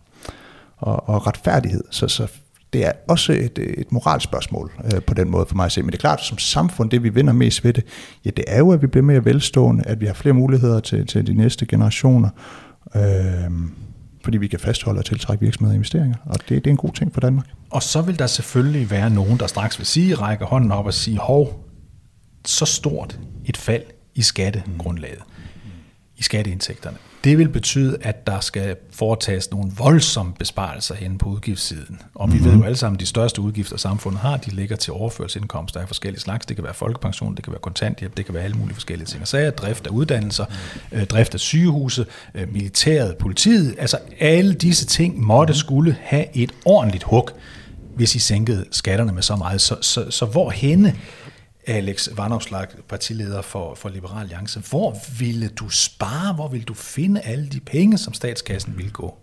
[0.76, 1.84] og, og retfærdighed.
[1.90, 2.26] Så, så
[2.74, 5.82] det er også et, øh, et moralspørgsmål øh, på den måde for mig at se.
[5.82, 7.84] Men det er klart, som samfund, det vi vinder mest ved det,
[8.24, 11.06] ja, det er jo, at vi bliver mere velstående, at vi har flere muligheder til,
[11.06, 12.28] til de næste generationer,
[12.96, 13.02] øh,
[14.24, 16.92] fordi vi kan fastholde og tiltrække virksomheder og investeringer, og det, det er en god
[16.92, 17.46] ting for Danmark.
[17.70, 20.94] Og så vil der selvfølgelig være nogen, der straks vil sige, række hånden op og
[20.94, 21.64] sige, hov,
[22.44, 23.82] så stort et fald
[24.14, 25.20] i skattegrundlaget,
[26.16, 26.96] i skatteindtægterne.
[27.24, 32.00] Det vil betyde, at der skal foretages nogle voldsomme besparelser hen på udgiftssiden.
[32.14, 32.50] Og vi mm-hmm.
[32.50, 35.86] ved jo alle sammen, at de største udgifter, samfundet har, de ligger til overførselsindkomster af
[35.86, 36.46] forskellige slags.
[36.46, 39.22] Det kan være folkepension, det kan være kontanthjælp, det kan være alle mulige forskellige ting.
[39.22, 40.44] Og så er drift af uddannelser,
[40.92, 43.74] øh, drift af sygehuse, øh, militæret, politiet.
[43.78, 45.58] Altså alle disse ting måtte mm-hmm.
[45.58, 47.30] skulle have et ordentligt hug,
[47.96, 49.60] hvis I sænkede skatterne med så meget.
[49.60, 50.94] Så, så, så hvor henne
[51.66, 54.60] Alex Vanopslag, partileder for, for Liberal Alliance.
[54.70, 59.14] Hvor ville du spare, hvor ville du finde alle de penge, som statskassen ville gå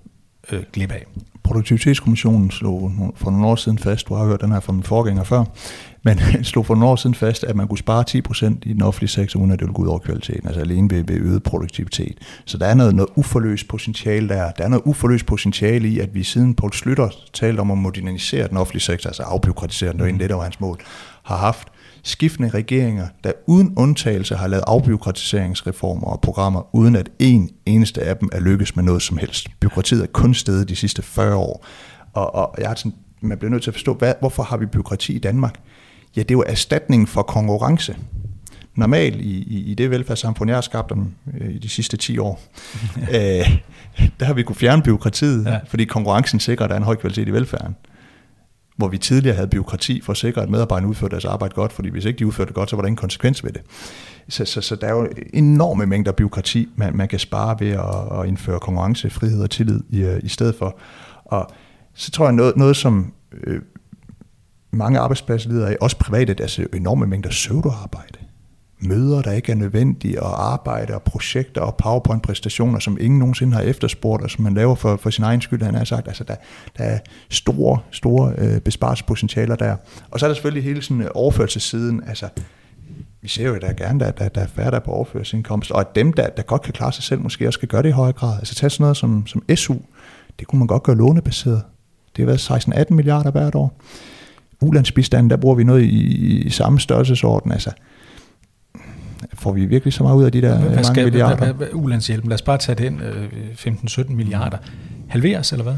[0.51, 1.05] øh, glip af?
[1.43, 5.23] Produktivitetskommissionen slog for nogle år siden fast, du har hørt den her fra min forgænger
[5.23, 5.43] før,
[6.03, 9.09] men slog for nogle år siden fast, at man kunne spare 10% i den offentlige
[9.09, 12.17] sektor, uden at det ville gå ud over kvaliteten, altså alene ved, ved øget produktivitet.
[12.45, 14.51] Så der er noget, noget uforløst potentiale der.
[14.51, 18.47] Der er noget uforløst potentiale i, at vi siden Poul Slytter talte om at modernisere
[18.47, 20.79] den offentlige sektor, altså afbyråkratisere den, det var egentlig det, der var hans mål,
[21.23, 21.67] har haft
[22.03, 28.17] skiftende regeringer, der uden undtagelse har lavet afbyråkratiseringsreformer og programmer, uden at en eneste af
[28.17, 29.47] dem er lykkes med noget som helst.
[29.59, 31.65] Byråkratiet er kun stedet de sidste 40 år.
[32.13, 34.65] Og, og jeg har sådan, man bliver nødt til at forstå, hvad, hvorfor har vi
[34.65, 35.59] byråkrati i Danmark?
[36.15, 37.97] Ja, det er jo erstatningen for konkurrence.
[38.75, 42.17] Normalt i, i, i det velfærdssamfund, jeg har skabt om øh, i de sidste 10
[42.17, 42.41] år,
[43.15, 43.57] øh,
[44.19, 45.59] der har vi kunne fjerne byråkratiet, ja.
[45.67, 47.75] fordi konkurrencen sikrer, at der er en høj kvalitet i velfærden
[48.75, 51.89] hvor vi tidligere havde byråkrati for at sikre, at medarbejderne udførte deres arbejde godt, fordi
[51.89, 53.61] hvis ikke de udførte det godt, så var der ingen konsekvens ved det.
[54.29, 58.19] Så, så, så der er jo enorme mængder byråkrati, man, man kan spare ved at,
[58.19, 60.79] at indføre konkurrence, frihed og tillid i, øh, i stedet for.
[61.25, 61.51] Og
[61.93, 63.13] så tror jeg noget, noget som
[63.43, 63.61] øh,
[64.71, 68.19] mange arbejdspladser lider af, også private, der er enorme mængder pseudoarbejde
[68.81, 73.61] møder, der ikke er nødvendige, og arbejde og projekter og PowerPoint-præstationer, som ingen nogensinde har
[73.61, 76.07] efterspurgt, og som man laver for, for sin egen skyld, han har sagt.
[76.07, 76.35] Altså, der,
[76.77, 79.75] der er store, store øh, besparelsespotentialer der.
[80.11, 82.29] Og så er der selvfølgelig hele sådan øh, altså
[83.21, 85.71] vi ser jo, at der er gerne, der, der, der er færre der på overførselsindkomst,
[85.71, 87.89] og at dem, der, der godt kan klare sig selv, måske også skal gøre det
[87.89, 88.37] i højere grad.
[88.37, 89.75] Altså tage sådan noget som, som SU,
[90.39, 91.63] det kunne man godt gøre lånebaseret.
[92.15, 93.81] Det har været 16-18 milliarder hvert år.
[94.61, 97.51] Ulandsbistanden, der bruger vi noget i, i samme størrelsesorden.
[97.51, 97.71] Altså,
[99.33, 101.35] får vi virkelig så meget ud af de der hvad mange skal, milliarder?
[101.35, 103.01] Hvad, hvad, ulandshjælpen, lad os bare tage den,
[103.53, 104.57] 15-17 øh, milliarder.
[105.07, 105.75] Halveres, eller hvad?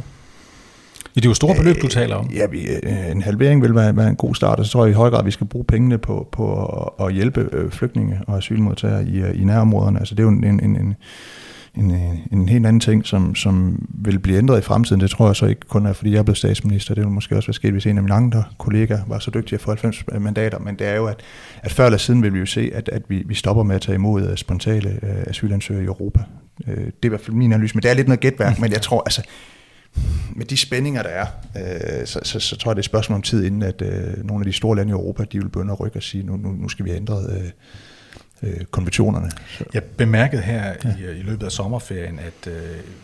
[1.16, 2.30] Ja, det er jo store beløb, du taler om.
[2.36, 4.92] Ja, vi, øh, en halvering vil være, være en god start, og så tror jeg
[4.92, 6.56] i høj grad, at vi skal bruge pengene på, på
[7.00, 10.00] at hjælpe øh, flygtninge og asylmodtagere i, i nærområderne.
[10.00, 10.96] Altså det er jo en, en, en,
[11.78, 15.02] en, øh, en helt anden ting, som, som vil blive ændret i fremtiden.
[15.02, 16.94] Det tror jeg så ikke kun er, fordi jeg er statsminister.
[16.94, 19.56] Det ville måske også være sket, hvis en af mine andre kollegaer var så dygtig
[19.56, 20.60] at få 90 øh, mandater.
[20.60, 21.20] Men det er jo, at,
[21.64, 23.82] at før eller siden vil vi jo se, at, at vi, vi stopper med at
[23.82, 26.20] tage imod øh, spontane øh, asylansøgere i Europa.
[26.68, 28.60] Øh, det er i hvert fald min analyse, men det er lidt noget gætværk.
[28.60, 29.24] Men jeg tror, altså,
[30.36, 31.26] med de spændinger, der er,
[31.58, 34.24] øh, så, så, så tror jeg, det er et spørgsmål om tid, inden at øh,
[34.24, 36.38] nogle af de store lande i Europa, de vil begynde at rykke og sige, nu,
[36.38, 37.50] nu, nu skal vi have ændret øh,
[38.44, 39.32] øh, konventionerne.
[39.58, 39.64] Så.
[39.74, 40.90] Jeg bemærkede her ja.
[40.90, 42.62] i, i løbet af sommerferien, at øh,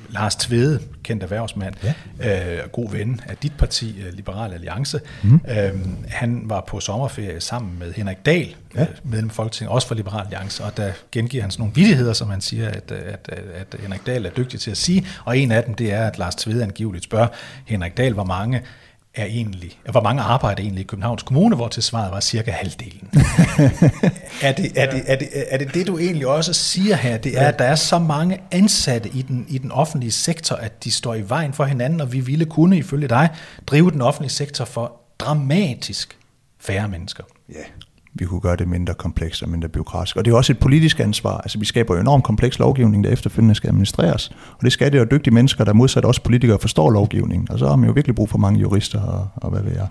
[0.10, 1.76] Lars Tvede, kendt erhvervsmand,
[2.20, 2.62] ja.
[2.62, 5.42] øh, god ven af dit parti, øh, Liberal Alliance, mm.
[5.50, 5.72] øh,
[6.08, 8.82] han var på sommerferie sammen med Henrik Dahl, ja.
[8.82, 12.14] øh, medlem af Folketinget, også for Liberal Alliance, og der gengiver han sådan nogle vittigheder,
[12.14, 15.38] som han siger, at, at, at, at Henrik Dahl er dygtig til at sige, og
[15.38, 17.28] en af dem, det er, at Lars Tvede angiveligt spørger
[17.66, 18.62] Henrik Dahl, hvor mange
[19.16, 23.10] er egentlig, hvor mange arbejder egentlig i Københavns Kommune, hvor til svaret var cirka halvdelen.
[24.42, 27.18] er, det, er, det, er, det, er det det, du egentlig også siger her?
[27.18, 30.84] Det er, at der er så mange ansatte i den, i den offentlige sektor, at
[30.84, 33.30] de står i vejen for hinanden, og vi ville kunne, ifølge dig,
[33.68, 36.18] drive den offentlige sektor for dramatisk
[36.60, 37.24] færre mennesker.
[37.50, 37.64] Ja,
[38.20, 40.16] vi kunne gøre det mindre komplekst og mindre byråkratisk.
[40.18, 41.38] Og det er også et politisk ansvar.
[41.38, 44.30] Altså, vi skaber jo enormt kompleks lovgivning, der efterfølgende skal administreres.
[44.30, 47.52] Og det skal det jo dygtige mennesker, der modsat også politikere forstår lovgivningen.
[47.52, 49.88] Og så har man jo virkelig brug for mange jurister og, og hvad ved jeg.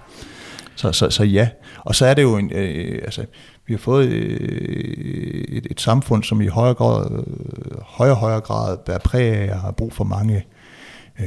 [0.74, 1.48] Så, så, så ja.
[1.84, 3.24] Og så er det jo en, øh, øh altså,
[3.66, 8.76] vi har fået øh, et, et samfund, som i højere grad, øh, højere, højere grad
[8.86, 10.42] bærer præg af at have brug for mange øh,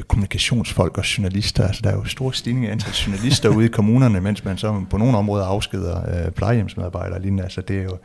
[0.07, 1.67] kommunikationsfolk og journalister.
[1.67, 4.83] Altså, der er jo store stigninger i antal journalister ude i kommunerne, mens man så
[4.89, 7.43] på nogle områder afskeder øh, plejehjemsmedarbejdere og lignende.
[7.43, 7.97] Altså, det er jo,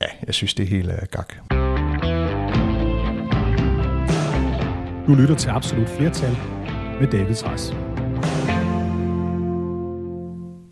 [0.00, 1.32] ja, jeg synes, det er helt øh, gak.
[5.06, 6.36] Du lytter til Absolut Flertal
[7.00, 7.72] med David Træs.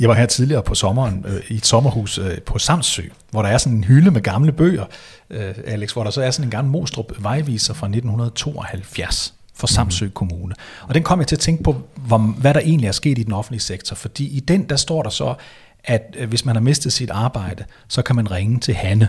[0.00, 3.48] Jeg var her tidligere på sommeren øh, i et sommerhus øh, på Samsø, hvor der
[3.48, 4.84] er sådan en hylde med gamle bøger,
[5.30, 10.08] øh, Alex, hvor der så er sådan en gammel Mostrup vejviser fra 1972 for Samsø
[10.08, 10.54] Kommune.
[10.82, 13.22] Og den kom jeg til at tænke på, hvor, hvad der egentlig er sket i
[13.22, 15.34] den offentlige sektor, fordi i den, der står der så,
[15.84, 19.08] at øh, hvis man har mistet sit arbejde, så kan man ringe til Hanne,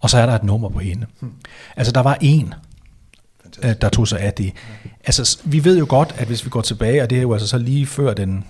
[0.00, 1.06] og så er der et nummer på hende.
[1.20, 1.32] Hmm.
[1.76, 2.54] Altså, der var en,
[3.62, 4.52] øh, der tog sig af det.
[5.04, 7.48] Altså, vi ved jo godt, at hvis vi går tilbage, og det er jo altså
[7.48, 8.44] så lige før den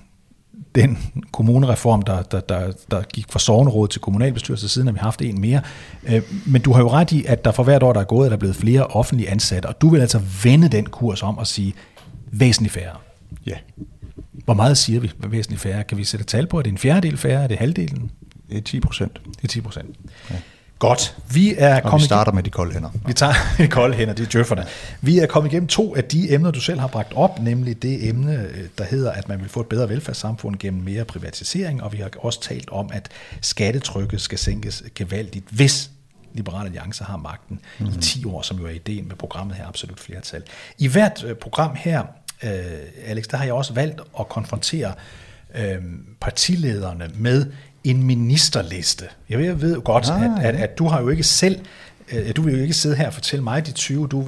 [0.77, 0.99] den
[1.33, 5.41] kommunereform, der, der, der, der gik fra sovneråd til kommunalbestyrelse, siden har vi haft en
[5.41, 5.61] mere.
[6.05, 8.27] Øh, men du har jo ret i, at der for hvert år, der er gået,
[8.27, 11.47] er der blevet flere offentlige ansatte, og du vil altså vende den kurs om og
[11.47, 11.75] sige
[12.33, 12.97] væsentligt færre.
[13.47, 13.57] Ja.
[14.33, 15.85] Hvor meget siger vi væsentligt færre?
[15.85, 16.59] Kan vi sætte tal på?
[16.59, 17.43] Er det en fjerdedel færre?
[17.43, 18.11] Er det halvdelen?
[18.51, 19.21] Det er 10 procent.
[19.37, 19.97] Det er 10 procent.
[20.31, 20.37] Ja.
[20.79, 21.17] Godt.
[21.33, 22.91] Vi er og kommet vi starter med de kolde hænder.
[23.07, 24.67] Vi tager de kolde hænder, det er djøfferne.
[25.01, 28.09] Vi er kommet igennem to af de emner, du selv har bragt op, nemlig det
[28.09, 28.49] emne,
[28.79, 32.11] der hedder, at man vil få et bedre velfærdssamfund gennem mere privatisering, og vi har
[32.19, 33.09] også talt om, at
[33.41, 35.91] skattetrykket skal sænkes gevaldigt, hvis
[36.33, 37.87] Liberale Alliance har magten mm.
[37.87, 40.43] i 10 år, som jo er ideen med programmet her, absolut flertal.
[40.79, 42.03] I hvert program her,
[42.43, 42.51] øh,
[43.07, 44.93] Alex, der har jeg også valgt at konfrontere
[45.55, 45.83] øh,
[46.21, 47.47] partilederne med
[47.91, 49.05] en ministerliste.
[49.29, 51.59] Jeg ved, jeg ved godt, ah, at, at, at du har jo ikke selv
[52.37, 54.25] du vil jo ikke sidde her og fortælle mig de 20, du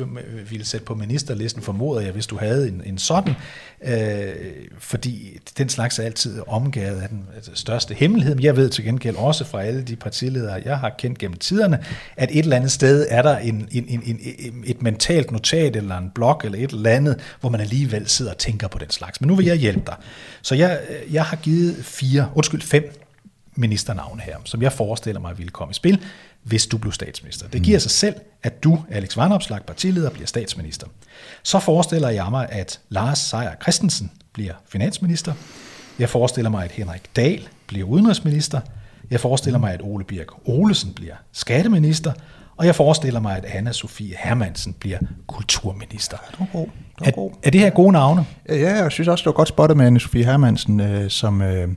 [0.51, 3.35] ville sætte på ministerlisten, formoder jeg, hvis du havde en, en sådan,
[3.83, 4.35] øh,
[4.79, 9.17] fordi den slags er altid omgået af den største hemmelighed, men jeg ved til gengæld
[9.17, 11.85] også fra alle de partiledere, jeg har kendt gennem tiderne,
[12.17, 15.99] at et eller andet sted er der en, en, en, en, et mentalt notat eller
[15.99, 19.21] en blog eller et eller andet, hvor man alligevel sidder og tænker på den slags.
[19.21, 19.97] Men nu vil jeg hjælpe dig.
[20.43, 20.81] Så jeg,
[21.13, 23.08] jeg har givet fire, undskyld, fem
[23.59, 26.03] ministernavne her, som jeg forestiller mig ville komme i spil,
[26.43, 27.49] hvis du blev statsminister.
[27.49, 30.87] Det giver sig selv, at du, Alex Vanopslag, partileder, bliver statsminister.
[31.43, 35.33] Så forestiller jeg mig, at Lars Seier Christensen bliver finansminister.
[35.99, 38.61] Jeg forestiller mig, at Henrik Dahl bliver udenrigsminister.
[39.11, 42.13] Jeg forestiller mig, at Ole Birk Olesen bliver skatteminister.
[42.57, 46.17] Og jeg forestiller mig, at Anna Sofie Hermansen bliver kulturminister.
[46.31, 46.67] Det er, god.
[46.99, 47.31] Det er, god.
[47.43, 48.27] er det her gode navne?
[48.49, 51.43] Ja, jeg synes også, det var godt spottet med Anna Sofie Hermansen, øh, som...
[51.43, 51.69] Øh,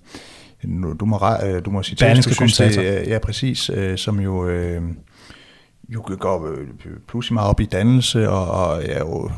[0.99, 4.47] du må, øh, du må sige til, du synes, det, ja, præcis, øh, som jo,
[4.47, 4.81] øh,
[5.89, 6.67] jo går øh,
[7.07, 9.31] pludselig meget op i dannelse, og, og ja, jo,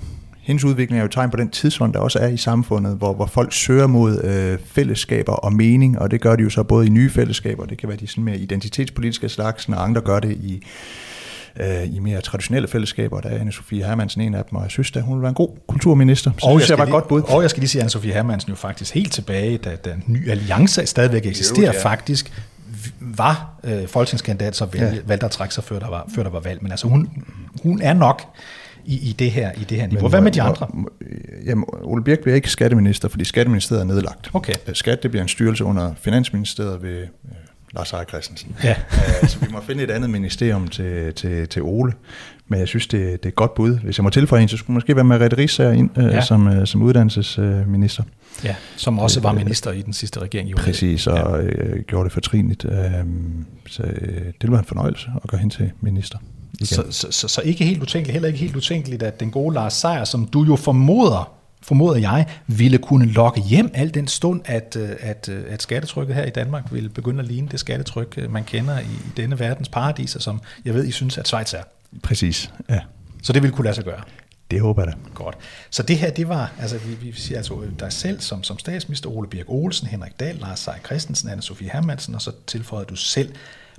[0.43, 3.25] hendes udvikling er jo tegn på den tidsånd, der også er i samfundet, hvor, hvor
[3.25, 6.89] folk søger mod øh, fællesskaber og mening, og det gør de jo så både i
[6.89, 10.63] nye fællesskaber, det kan være de sådan mere identitetspolitiske slags, og andre gør det i
[11.59, 13.21] øh, i mere traditionelle fællesskaber.
[13.21, 15.35] Der er Anne-Sophie Hermansen en af dem, og jeg synes, at hun vil være en
[15.35, 16.31] god kulturminister.
[16.37, 17.21] Så og, jeg, jeg var godt bud.
[17.21, 20.31] og jeg skal lige sige, at Anne-Sophie Hermansen jo faktisk helt tilbage, da den nye
[20.31, 21.83] alliance stadigvæk eksisterer, jo, ja.
[21.83, 22.43] faktisk
[22.99, 25.01] var øh, folketingskandidat, så valgte, ja.
[25.05, 26.63] valgte at trække sig, før der, var, før der var valg.
[26.63, 27.09] Men altså, hun,
[27.63, 28.21] hun er nok
[28.85, 30.01] i, i, det her, i det her niveau.
[30.01, 30.67] Men, Hvad med de andre?
[31.45, 34.29] Jamen, Ole Birk bliver ikke skatteminister, fordi skatteministeriet er nedlagt.
[34.33, 34.53] Okay.
[34.73, 37.07] Skat det bliver en styrelse under Finansministeriet ved øh,
[37.75, 38.55] Lars Ejer Christensen.
[38.63, 38.75] Ja.
[39.27, 41.93] så vi må finde et andet ministerium til, til, til Ole.
[42.47, 43.77] Men jeg synes, det, det er et godt bud.
[43.77, 46.21] Hvis jeg må tilføje en, så skulle måske være Merete Risser ind uh, ja.
[46.21, 48.03] som, uh, som uddannelsesminister.
[48.43, 50.49] Ja, som også var minister i den sidste regering.
[50.49, 50.57] Jo.
[50.57, 51.73] Præcis, og ja.
[51.73, 52.65] uh, gjorde det fortrinligt.
[52.65, 52.73] Uh,
[53.67, 56.17] så uh, det var en fornøjelse at gøre hen til minister.
[56.63, 59.73] Så, så, så, så ikke helt utænkeligt, heller ikke helt utænkeligt, at den gode Lars
[59.73, 64.77] Seier, som du jo formoder formoder jeg, ville kunne lokke hjem al den stund, at,
[64.79, 68.31] øh, at, øh, at skattetrykket her i Danmark ville begynde at ligne det skattetryk, øh,
[68.31, 71.63] man kender i denne verdens paradiser, som jeg ved, I synes, at Schweiz er.
[72.03, 72.79] Præcis, ja.
[73.23, 74.01] Så det ville kunne lade sig gøre.
[74.51, 74.97] Det håber jeg da.
[75.13, 75.37] Godt.
[75.69, 79.09] Så det her, det var, altså vi, vi siger altså dig selv som, som statsminister,
[79.09, 82.95] Ole Birk Olsen, Henrik Dahl, Lars Seier Christensen, Anna Sofie Hermansen, og så tilføjede du
[82.95, 83.33] selv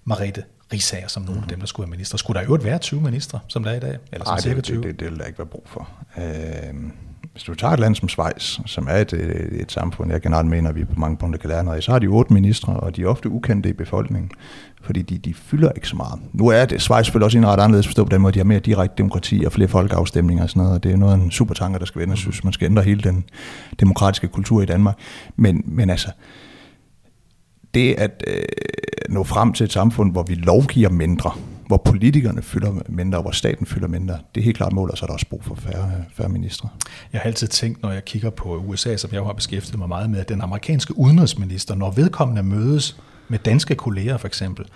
[0.04, 1.42] Marete Risager som nogle mm.
[1.42, 2.18] af dem, der skulle være minister.
[2.18, 3.98] Skulle der jo være 20 ministre, som der er i dag?
[4.12, 4.76] Eller Nej, det, 20?
[4.76, 5.88] Det, det, det vil der ikke være brug for.
[6.18, 6.74] Øh,
[7.32, 10.48] hvis du tager et land som Schweiz, som er et, et, et samfund, jeg generelt
[10.48, 12.72] mener, at vi på mange punkter kan lære noget af, så har de otte ministre,
[12.72, 14.30] og de er ofte ukendte i befolkningen,
[14.82, 16.20] fordi de, de fylder ikke så meget.
[16.32, 18.44] Nu er det Schweiz selvfølgelig også en ret anderledes forstå på den måde, de har
[18.44, 21.30] mere direkte demokrati og flere folkeafstemninger og sådan noget, og det er noget af en
[21.30, 23.24] super tanker, der skal vende, synes man skal ændre hele den
[23.80, 24.98] demokratiske kultur i Danmark.
[25.36, 26.08] Men, men altså,
[27.74, 28.42] det at øh,
[29.08, 31.30] nå frem til et samfund, hvor vi lovgiver mindre,
[31.66, 34.18] hvor politikerne fylder mindre, og hvor staten fylder mindre.
[34.34, 36.68] Det er helt klart mål, og så er der også brug for færre, færre ministre.
[37.12, 40.10] Jeg har altid tænkt, når jeg kigger på USA, som jeg har beskæftiget mig meget
[40.10, 42.96] med, at den amerikanske udenrigsminister, når vedkommende mødes
[43.28, 44.66] med danske kolleger for eksempel,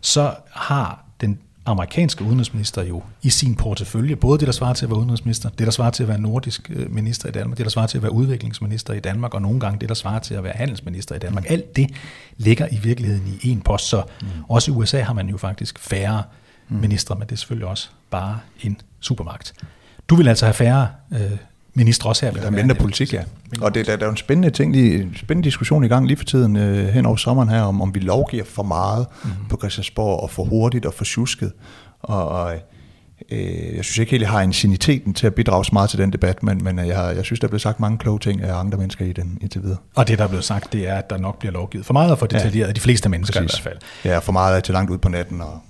[0.00, 1.38] så har den
[1.68, 5.66] amerikanske udenrigsminister jo i sin portefølje, både det, der svarer til at være udenrigsminister, det,
[5.66, 8.02] der svarer til at være nordisk øh, minister i Danmark, det, der svarer til at
[8.02, 11.18] være udviklingsminister i Danmark, og nogle gange det, der svarer til at være handelsminister i
[11.18, 11.44] Danmark.
[11.48, 11.90] Alt det
[12.36, 14.26] ligger i virkeligheden i en post, så mm.
[14.48, 16.22] også i USA har man jo faktisk færre.
[16.68, 19.52] Ministre, men det er selvfølgelig også bare en supermagt.
[20.08, 21.20] Du vil altså have færre øh,
[21.74, 22.32] ministre også her.
[22.32, 23.22] Der er mindre politik, ja.
[23.60, 26.16] Og det, der, der er jo en spændende ting, en spændende diskussion i gang lige
[26.16, 29.30] for tiden øh, hen over sommeren her, om, om vi lovgiver for meget mm.
[29.50, 31.52] på Christiansborg, og for hurtigt og for tjusket.
[32.00, 32.54] Og, og
[33.30, 36.12] øh, jeg synes ikke helt, jeg har insiniteten til at bidrage så meget til den
[36.12, 38.78] debat, men, men jeg, jeg synes, der er blevet sagt mange kloge ting af andre
[38.78, 39.78] mennesker i den indtil videre.
[39.94, 42.10] Og det, der er blevet sagt, det er, at der nok bliver lovgivet for meget
[42.10, 43.58] og for detaljeret ja, de fleste mennesker præcis.
[43.58, 44.12] i hvert fald.
[44.12, 45.60] Ja, for meget er til langt ud på natten, og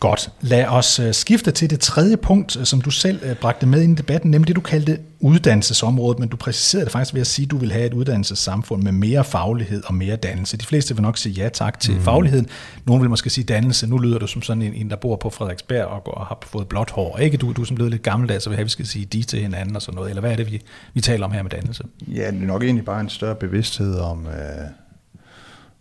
[0.00, 0.30] Godt.
[0.40, 3.82] Lad os øh, skifte til det tredje punkt, øh, som du selv øh, bragte med
[3.82, 7.26] ind i debatten, nemlig det, du kaldte uddannelsesområdet, men du præciserede det faktisk ved at
[7.26, 10.56] sige, at du vil have et uddannelsessamfund med mere faglighed og mere dannelse.
[10.56, 12.02] De fleste vil nok sige ja tak til mm.
[12.02, 12.46] fagligheden.
[12.84, 13.86] Nogle vil måske sige dannelse.
[13.86, 16.38] Nu lyder du som sådan en, en der bor på Frederiksberg og, går, og har
[16.46, 17.18] fået blåt hår.
[17.18, 19.22] Ikke du, du som lyder lidt gammeldags, så vil have, at vi skal sige de
[19.22, 20.10] til hinanden og sådan noget.
[20.10, 20.62] Eller hvad er det, vi,
[20.94, 21.84] vi taler om her med dannelse?
[22.08, 24.26] Ja, det er nok egentlig bare en større bevidsthed om...
[24.26, 24.87] Øh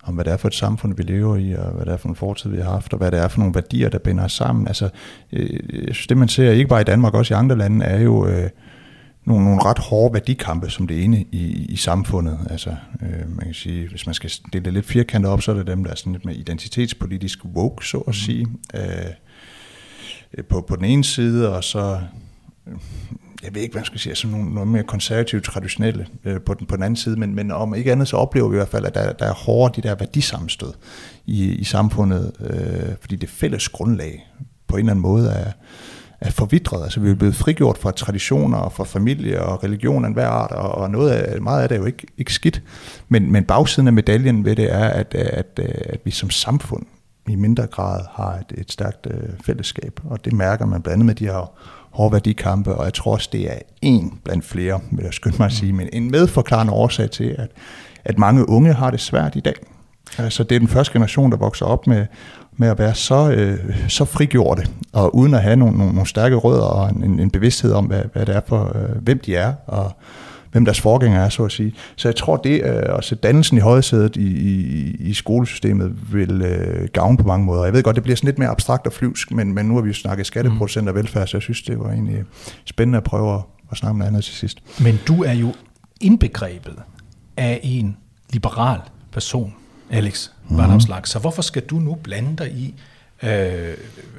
[0.08, 2.10] om hvad det er for et samfund, vi lever i, og hvad det er for
[2.10, 4.32] en fortid, vi har haft, og hvad det er for nogle værdier, der binder os
[4.32, 4.68] sammen.
[4.68, 4.90] Altså,
[5.34, 8.02] øh, jeg synes, det man ser, ikke bare i Danmark, også i andre lande, er
[8.02, 8.50] jo øh,
[9.26, 12.40] nogle, nogle ret hårde værdikampe, som det ene i, i samfundet.
[12.50, 12.70] Altså,
[13.02, 15.68] øh, man kan sige, hvis man skal dele det lidt firkantet op, så er det
[15.68, 18.14] dem, der er sådan lidt med identitetspolitisk woke, så at mm.
[18.14, 18.48] sige.
[18.76, 22.00] Øh, på, på den ene side, og så
[23.48, 26.54] jeg ved ikke, hvad man skal sige, sådan nogle, nogle mere konservative, traditionelle øh, på,
[26.54, 28.68] den, på den anden side, men, men om ikke andet, så oplever vi i hvert
[28.68, 30.74] fald, at der, der er hårde de der værdisammenstød
[31.26, 34.28] i, i samfundet, øh, fordi det fælles grundlag
[34.68, 35.52] på en eller anden måde er,
[36.22, 36.84] er forvidret.
[36.84, 40.52] Altså vi er blevet frigjort fra traditioner og fra familie og religion af hver art,
[40.52, 42.62] og, og noget af, meget af det er jo ikke, ikke skidt.
[43.10, 46.86] Men, men bagsiden af medaljen ved det er, at, at, at vi som samfund
[47.28, 51.06] i mindre grad har et, et stærkt øh, fællesskab, og det mærker man blandt andet
[51.06, 51.52] med de her
[51.98, 55.46] hårde værdikampe, og jeg tror også, det er en blandt flere, vil jeg skynde mig
[55.46, 57.52] at sige, men en medforklarende årsag til, at,
[58.06, 59.54] at mange unge har det svært i dag.
[60.18, 62.06] Altså det er den første generation, der vokser op med,
[62.58, 66.36] med at være så, øh, så frigjorte, og uden at have nogle, nogle, nogle stærke
[66.36, 69.54] rødder og en, en bevidsthed om, hvad, hvad det er for, øh, hvem de er,
[69.68, 69.92] og,
[70.58, 71.74] hvem deres forgænger er, så at sige.
[71.96, 76.42] Så jeg tror, det øh, at sætte dannelsen i højsædet i, i, i skolesystemet vil
[76.42, 77.64] øh, gavne på mange måder.
[77.64, 79.82] Jeg ved godt, det bliver sådan lidt mere abstrakt og flyvsk, men, men nu har
[79.82, 82.24] vi jo snakket skatteproducenter og velfærd, så jeg synes, det var egentlig
[82.66, 83.42] spændende at prøve at,
[83.72, 84.82] at snakke om noget andet til sidst.
[84.82, 85.54] Men du er jo
[86.02, 86.76] indbegrebet
[87.38, 87.98] af en
[88.34, 88.80] liberal
[89.12, 89.54] person,
[89.90, 90.80] Alex mm-hmm.
[91.04, 92.76] Så hvorfor skal du nu blande dig i,
[93.24, 93.74] øh,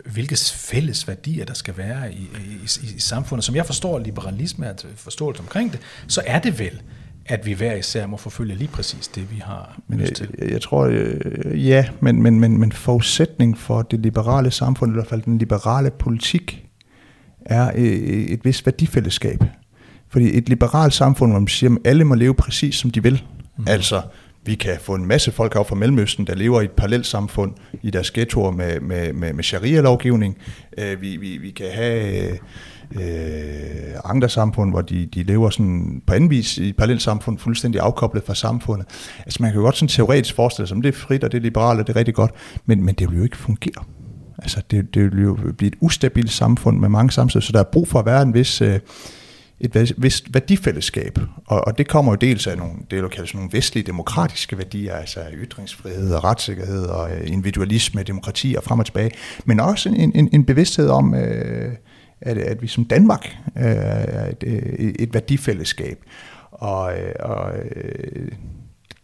[0.05, 2.29] hvilke fælles værdier der skal være i,
[2.63, 3.45] i, i samfundet.
[3.45, 6.83] Som jeg forstår liberalisme er forståelse omkring det, så er det vel,
[7.27, 10.29] at vi hver især må forfølge lige præcis det, vi har men lyst til.
[10.39, 14.95] Jeg, jeg tror, øh, ja, men, men, men, men forudsætning for det liberale samfund, i
[14.95, 16.65] hvert fald den liberale politik,
[17.41, 19.45] er øh, et vist værdifællesskab.
[20.09, 23.23] Fordi et liberalt samfund, hvor man siger, at alle må leve præcis som de vil,
[23.59, 23.65] mm.
[23.69, 24.03] altså
[24.45, 27.53] vi kan få en masse folk op fra Mellemøsten, der lever i et parallelt samfund
[27.83, 30.39] i deres ghettoer med, med, med, med sharia-lovgivning.
[30.79, 32.31] Øh, vi, vi, vi kan have
[32.95, 37.39] øh, andre samfund, hvor de, de lever sådan på anden vis i et parallelt samfund,
[37.39, 38.87] fuldstændig afkoblet fra samfundet.
[39.19, 41.39] Altså man kan jo godt sådan teoretisk forestille sig, at det er frit og det
[41.39, 42.31] er liberalt og det er rigtig godt,
[42.67, 43.85] men, men det vil jo ikke fungere.
[44.39, 47.65] Altså det, det vil jo blive et ustabilt samfund med mange samfund, så der er
[47.73, 48.61] brug for at være en vis...
[48.61, 48.81] Øh,
[49.61, 53.51] et vist værdifællesskab, og, og det kommer jo dels af nogle, det er kaldes nogle
[53.53, 59.11] vestlige demokratiske værdier, altså ytringsfrihed og retssikkerhed og øh, individualisme, demokrati og frem og tilbage,
[59.45, 61.73] men også en, en, en bevidsthed om, øh,
[62.21, 65.99] at, at vi som Danmark øh, er et, øh, et værdifællesskab,
[66.51, 67.53] og, øh, og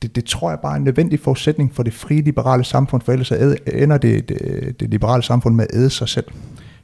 [0.02, 3.12] det, det tror jeg bare er en nødvendig forudsætning for det frie liberale samfund, for
[3.12, 3.32] ellers
[3.66, 6.26] ender det, det, det liberale samfund med at æde sig selv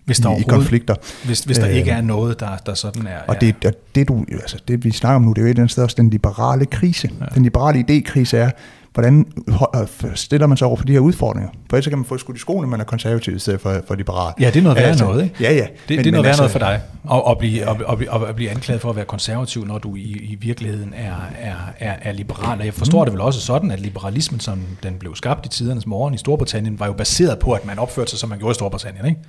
[0.05, 0.95] hvis der i, i konflikter.
[1.25, 3.19] Hvis, hvis der øh, ikke er noget, der, der sådan er...
[3.29, 5.51] Og det, det, det, du, altså det, vi snakker om nu, det er jo et
[5.51, 7.11] eller andet sted også den liberale krise.
[7.21, 7.25] Ja.
[7.35, 8.51] Den liberale idékrise er,
[8.95, 9.27] hvordan
[9.75, 11.51] øh, stiller man sig over for de her udfordringer?
[11.71, 13.95] For ellers kan man få skudt i skoene, man er konservativ i stedet for, for
[13.95, 14.35] liberal.
[14.41, 15.35] Ja, det er noget værre altså, noget, ikke?
[15.41, 15.67] Ja, ja.
[15.89, 16.81] Det, men, det er noget værre altså, noget for dig,
[17.11, 17.77] at, at, blive, at,
[18.13, 21.55] at, at blive anklaget for at være konservativ, når du i, i virkeligheden er, er,
[21.79, 22.59] er, er liberal.
[22.59, 23.07] Og jeg forstår mm.
[23.07, 26.81] det vel også sådan, at liberalismen, som den blev skabt i tidernes morgen i Storbritannien,
[26.81, 29.21] var jo baseret på, at man opførte sig, som man gjorde i Storbritannien, ikke?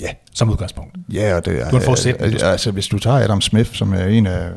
[0.00, 0.08] Ja.
[0.34, 0.96] Som udgangspunkt.
[1.12, 2.42] Ja, og det er, du har forudsætning.
[2.42, 4.50] Altså, hvis du tager Adam Smith, som er en af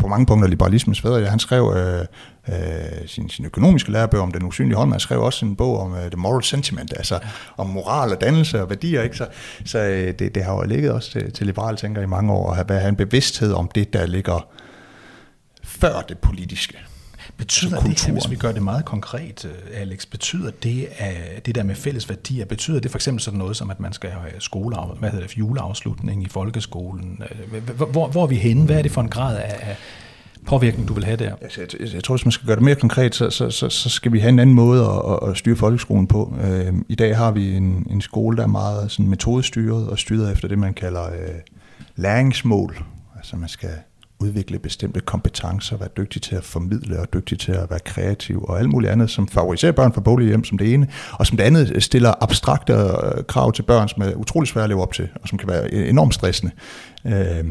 [0.00, 2.06] på mange punkter liberalismens fædre, ja, han skrev øh,
[2.48, 5.92] øh, sin, sin økonomiske lærebøger om den usynlige hånd, han skrev også en bog om
[5.92, 7.28] uh, The Moral Sentiment, altså ja.
[7.56, 9.16] om moral og dannelse og værdier, ikke?
[9.16, 9.26] så,
[9.64, 12.50] så øh, det, det har jo ligget også til, til liberale tænker i mange år,
[12.50, 14.48] at have, have en bevidsthed om det, der ligger
[15.62, 16.78] før det politiske.
[17.40, 21.54] Betyder det, her, hvis vi gør det meget konkret, øh, Alex, betyder det, at det
[21.54, 24.32] der med fælles værdier, betyder det for eksempel sådan noget som, at man skal have
[24.38, 27.22] skole, hvad hedder det, juleafslutning i folkeskolen?
[27.52, 28.64] Øh, hvor, hvor er vi henne?
[28.64, 29.76] Hvad er det for en grad af,
[30.46, 31.34] påvirkning, du vil have der?
[31.40, 33.68] Altså, jeg, jeg, jeg tror, hvis man skal gøre det mere konkret, så, så, så,
[33.68, 36.34] så skal vi have en anden måde at, at styre folkeskolen på.
[36.42, 40.32] Øh, I dag har vi en, en skole, der er meget sådan metodestyret og styret
[40.32, 41.28] efter det, man kalder øh,
[41.96, 42.84] læringsmål.
[43.16, 43.70] Altså man skal
[44.20, 48.58] udvikle bestemte kompetencer, være dygtig til at formidle og dygtig til at være kreativ og
[48.58, 51.44] alt muligt andet, som favoriserer børn fra boglige hjem som det ene, og som det
[51.44, 55.08] andet stiller abstrakte øh, krav til børn, som er utrolig svære at leve op til,
[55.22, 56.52] og som kan være e-, enormt stressende.
[57.06, 57.44] Øh,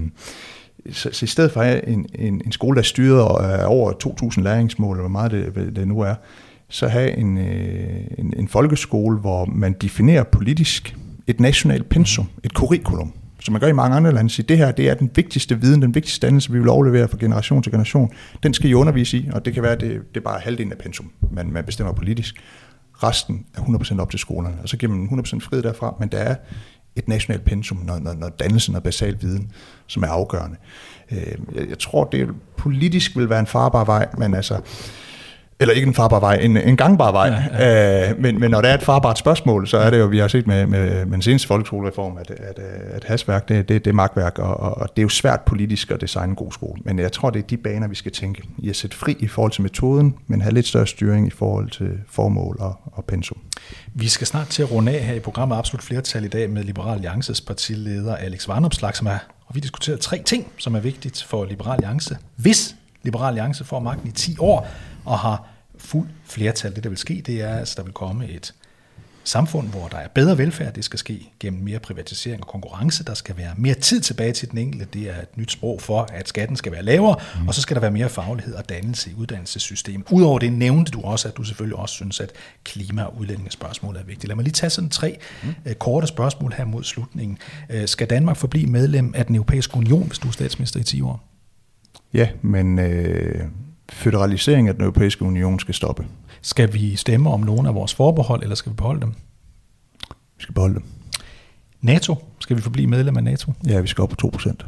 [0.91, 3.91] så, så i stedet for at have en, en, en skole, der styrer over
[4.37, 6.15] 2.000 læringsmål, eller hvor meget det, det nu er,
[6.69, 10.95] så have en, øh, en, en folkeskole, hvor man definerer politisk
[11.27, 14.71] et nationalt pensum, et curriculum, som man gør i mange andre lande, sige, det her
[14.71, 18.11] det er den vigtigste viden, den vigtigste dannelse, vi vil overlevere fra generation til generation.
[18.43, 20.71] Den skal I undervise i, og det kan være, at det, det er bare halvdelen
[20.71, 22.35] af pensum, man, man bestemmer politisk.
[23.03, 26.17] Resten er 100% op til skolerne, og så giver man 100% frihed derfra, men der
[26.17, 26.35] er
[26.95, 29.51] et nationalt pensum, når, når, når dannelsen og basal viden,
[29.87, 30.57] som er afgørende.
[31.11, 31.17] Øh,
[31.55, 34.59] jeg, jeg tror, det politisk vil være en farbar vej, men altså,
[35.59, 37.27] eller ikke en farbar vej, en, en gangbar vej.
[37.27, 38.09] Ja, ja.
[38.09, 40.27] Øh, men, men når der er et farbart spørgsmål, så er det jo, vi har
[40.27, 42.59] set med, med, med den seneste folkeskolereform, at, at,
[42.91, 46.01] at hasværk, det, det, det er magtværk, og, og det er jo svært politisk at
[46.01, 46.81] designe en god skole.
[46.85, 49.27] Men jeg tror, det er de baner, vi skal tænke i at sætte fri i
[49.27, 53.37] forhold til metoden, men have lidt større styring i forhold til formål og, og pensum.
[53.93, 56.63] Vi skal snart til at runde af her i programmet Absolut Flertal i dag med
[56.63, 61.23] Liberal Alliances partileder Alex Varnopslag, som er, og vi diskuterer tre ting, som er vigtigt
[61.23, 62.17] for Liberal Alliance.
[62.35, 64.67] Hvis Liberal Alliance får magten i 10 år,
[65.05, 65.47] og har
[65.77, 66.75] fuld flertal.
[66.75, 68.53] Det, der vil ske, det er, at altså, der vil komme et
[69.29, 70.73] samfund, hvor der er bedre velfærd.
[70.73, 73.03] Det skal ske gennem mere privatisering og konkurrence.
[73.03, 74.87] Der skal være mere tid tilbage til den enkelte.
[74.93, 77.15] Det er et nyt sprog for, at skatten skal være lavere.
[77.41, 77.47] Mm.
[77.47, 80.07] Og så skal der være mere faglighed og dannelse i uddannelsessystemet.
[80.11, 82.31] Udover det nævnte du også, at du selvfølgelig også synes, at
[82.63, 84.27] klima- og udlændingespørgsmål er vigtigt.
[84.27, 85.49] Lad mig lige tage sådan tre mm.
[85.65, 87.37] uh, korte spørgsmål her mod slutningen.
[87.69, 91.01] Uh, skal Danmark forblive medlem af den europæiske union, hvis du er statsminister i 10
[91.01, 91.25] år?
[92.13, 93.45] Ja, men øh,
[93.91, 96.05] federalisering af den europæiske union skal stoppe.
[96.41, 99.13] Skal vi stemme om nogle af vores forbehold, eller skal vi beholde dem?
[100.09, 100.83] Vi skal beholde dem.
[101.81, 102.15] NATO?
[102.39, 103.53] Skal vi forblive medlem af NATO?
[103.67, 104.65] Ja, vi skal op på 2 procent.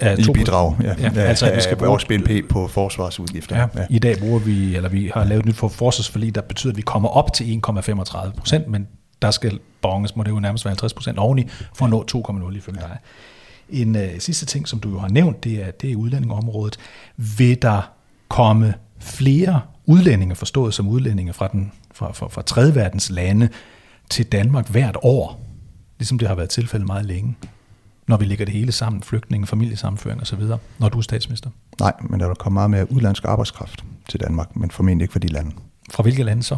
[0.00, 0.94] Ja, I bidrag, ja.
[0.98, 3.56] ja, ja altså, vi skal bruge vores BNP på forsvarsudgifter.
[3.56, 3.86] Ja, ja.
[3.90, 6.82] I dag bruger vi, eller vi har lavet nyt for forsvarsforlig, der betyder, at vi
[6.82, 8.88] kommer op til 1,35 procent, men
[9.22, 12.56] der skal bonges, må det jo nærmest være 50 procent oveni, for at nå 2,0
[12.56, 12.98] ifølge dig.
[13.70, 16.76] En uh, sidste ting, som du jo har nævnt, det er, det er udlændingområdet.
[17.16, 17.92] Vil der
[18.30, 23.48] komme flere udlændinge, forstået som udlændinge fra, den, fra, fra, fra tredje verdens lande,
[24.10, 25.40] til Danmark hvert år,
[25.98, 27.36] ligesom det har været tilfældet meget længe,
[28.06, 30.42] når vi lægger det hele sammen, flygtninge, familiesammenføring osv.,
[30.78, 31.50] når du er statsminister?
[31.80, 35.18] Nej, men der vil komme meget mere udlandsk arbejdskraft til Danmark, men formentlig ikke fra
[35.18, 35.50] de lande.
[35.90, 36.56] Fra hvilke lande så?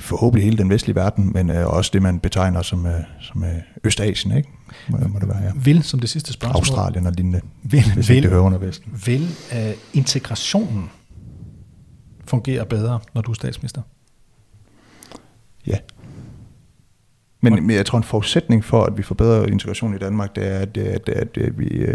[0.00, 3.50] Forhåbentlig hele den vestlige verden, men øh, også det, man betegner som, øh, som øh,
[3.84, 4.48] Østasien, ikke?
[4.88, 5.52] Må, må det være, ja.
[5.54, 6.60] Vil, som det sidste spørgsmål...
[6.60, 8.92] Australien og lignende, vil, hvis vil, det hører under Vesten.
[9.06, 9.58] Vil uh,
[9.94, 10.90] integrationen
[12.26, 13.82] fungere bedre, når du er statsminister?
[15.66, 15.78] Ja.
[17.40, 20.46] Men, men jeg tror, en forudsætning for, at vi får bedre integration i Danmark, det
[20.46, 21.86] er, at, at, at, at, vi,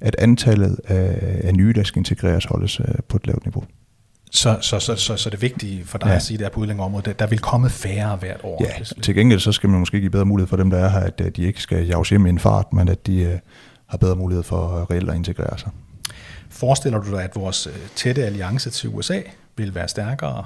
[0.00, 3.64] at antallet af, af nye, der skal integreres, holdes på et lavt niveau.
[4.30, 6.14] Så, så, så, så, så det vigtige for dig ja.
[6.14, 8.64] at sige, der på udlændingeområdet, der vil komme færre hvert år.
[8.64, 11.00] Ja, til gengæld så skal man måske give bedre mulighed for dem, der er her,
[11.00, 13.38] at de ikke skal jages hjem i en fart, men at de uh,
[13.86, 15.70] har bedre mulighed for reelt at integrere sig.
[16.50, 19.20] Forestiller du dig, at vores øh, tætte alliance til USA
[19.56, 20.44] vil være stærkere,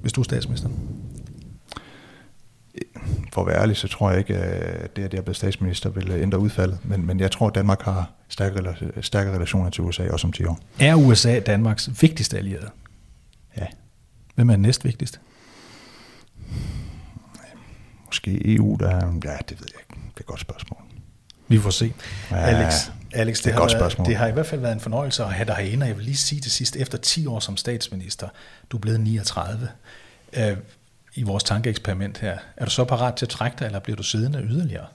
[0.00, 0.68] hvis du er statsminister?
[3.32, 5.90] For at være ærlig, så tror jeg ikke, at det, at jeg er blevet statsminister,
[5.90, 6.78] vil ændre udfaldet.
[6.84, 10.44] Men, men jeg tror, at Danmark har stærke, stærke relationer til USA, også om 10
[10.44, 10.58] år.
[10.80, 12.68] Er USA Danmarks vigtigste allierede?
[14.40, 15.20] Hvem er næst vigtigst?
[18.06, 20.00] Måske EU, der er, ja, det ved jeg ikke.
[20.08, 20.80] Det er et godt spørgsmål.
[21.48, 21.92] Vi får se.
[22.30, 25.24] Ja, Alex, Alex det, det, har været, det har i hvert fald været en fornøjelse
[25.24, 27.56] at have dig herinde, og jeg vil lige sige til sidst, efter 10 år som
[27.56, 28.28] statsminister,
[28.70, 29.68] du er blevet 39,
[30.32, 30.56] øh,
[31.14, 34.02] i vores tankeeksperiment her, er du så parat til at trække dig, eller bliver du
[34.02, 34.86] siddende yderligere?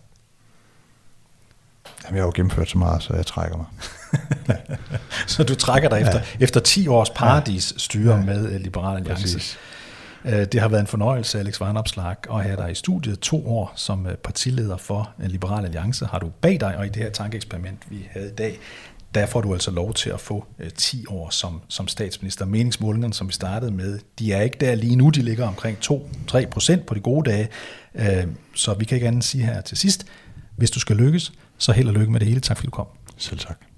[2.03, 3.65] Jamen, jeg har jo gennemført så meget, så jeg trækker mig.
[5.27, 6.43] så du trækker dig efter, ja.
[6.43, 8.21] efter 10 års paradis styre ja.
[8.21, 9.23] med øh, Liberal Alliance.
[9.23, 9.57] Præcis.
[10.25, 13.73] Øh, det har været en fornøjelse, Alex Varnopslag, at have dig i studiet to år
[13.75, 16.05] som øh, partileder for Liberal Alliance.
[16.05, 18.59] Har du bag dig, og i det her tankeeksperiment, vi havde i dag,
[19.15, 20.45] der får du altså lov til at få
[20.77, 22.45] 10 år som, som statsminister.
[22.45, 26.45] Meningsmålingerne, som vi startede med, de er ikke der lige nu, de ligger omkring 2-3
[26.45, 27.49] procent på de gode dage.
[28.55, 30.05] Så vi kan ikke andet sige her til sidst,
[30.55, 32.39] hvis du skal lykkes, så held og lykke med det hele.
[32.39, 32.87] Tak fordi du kom.
[33.17, 33.74] Selv tak.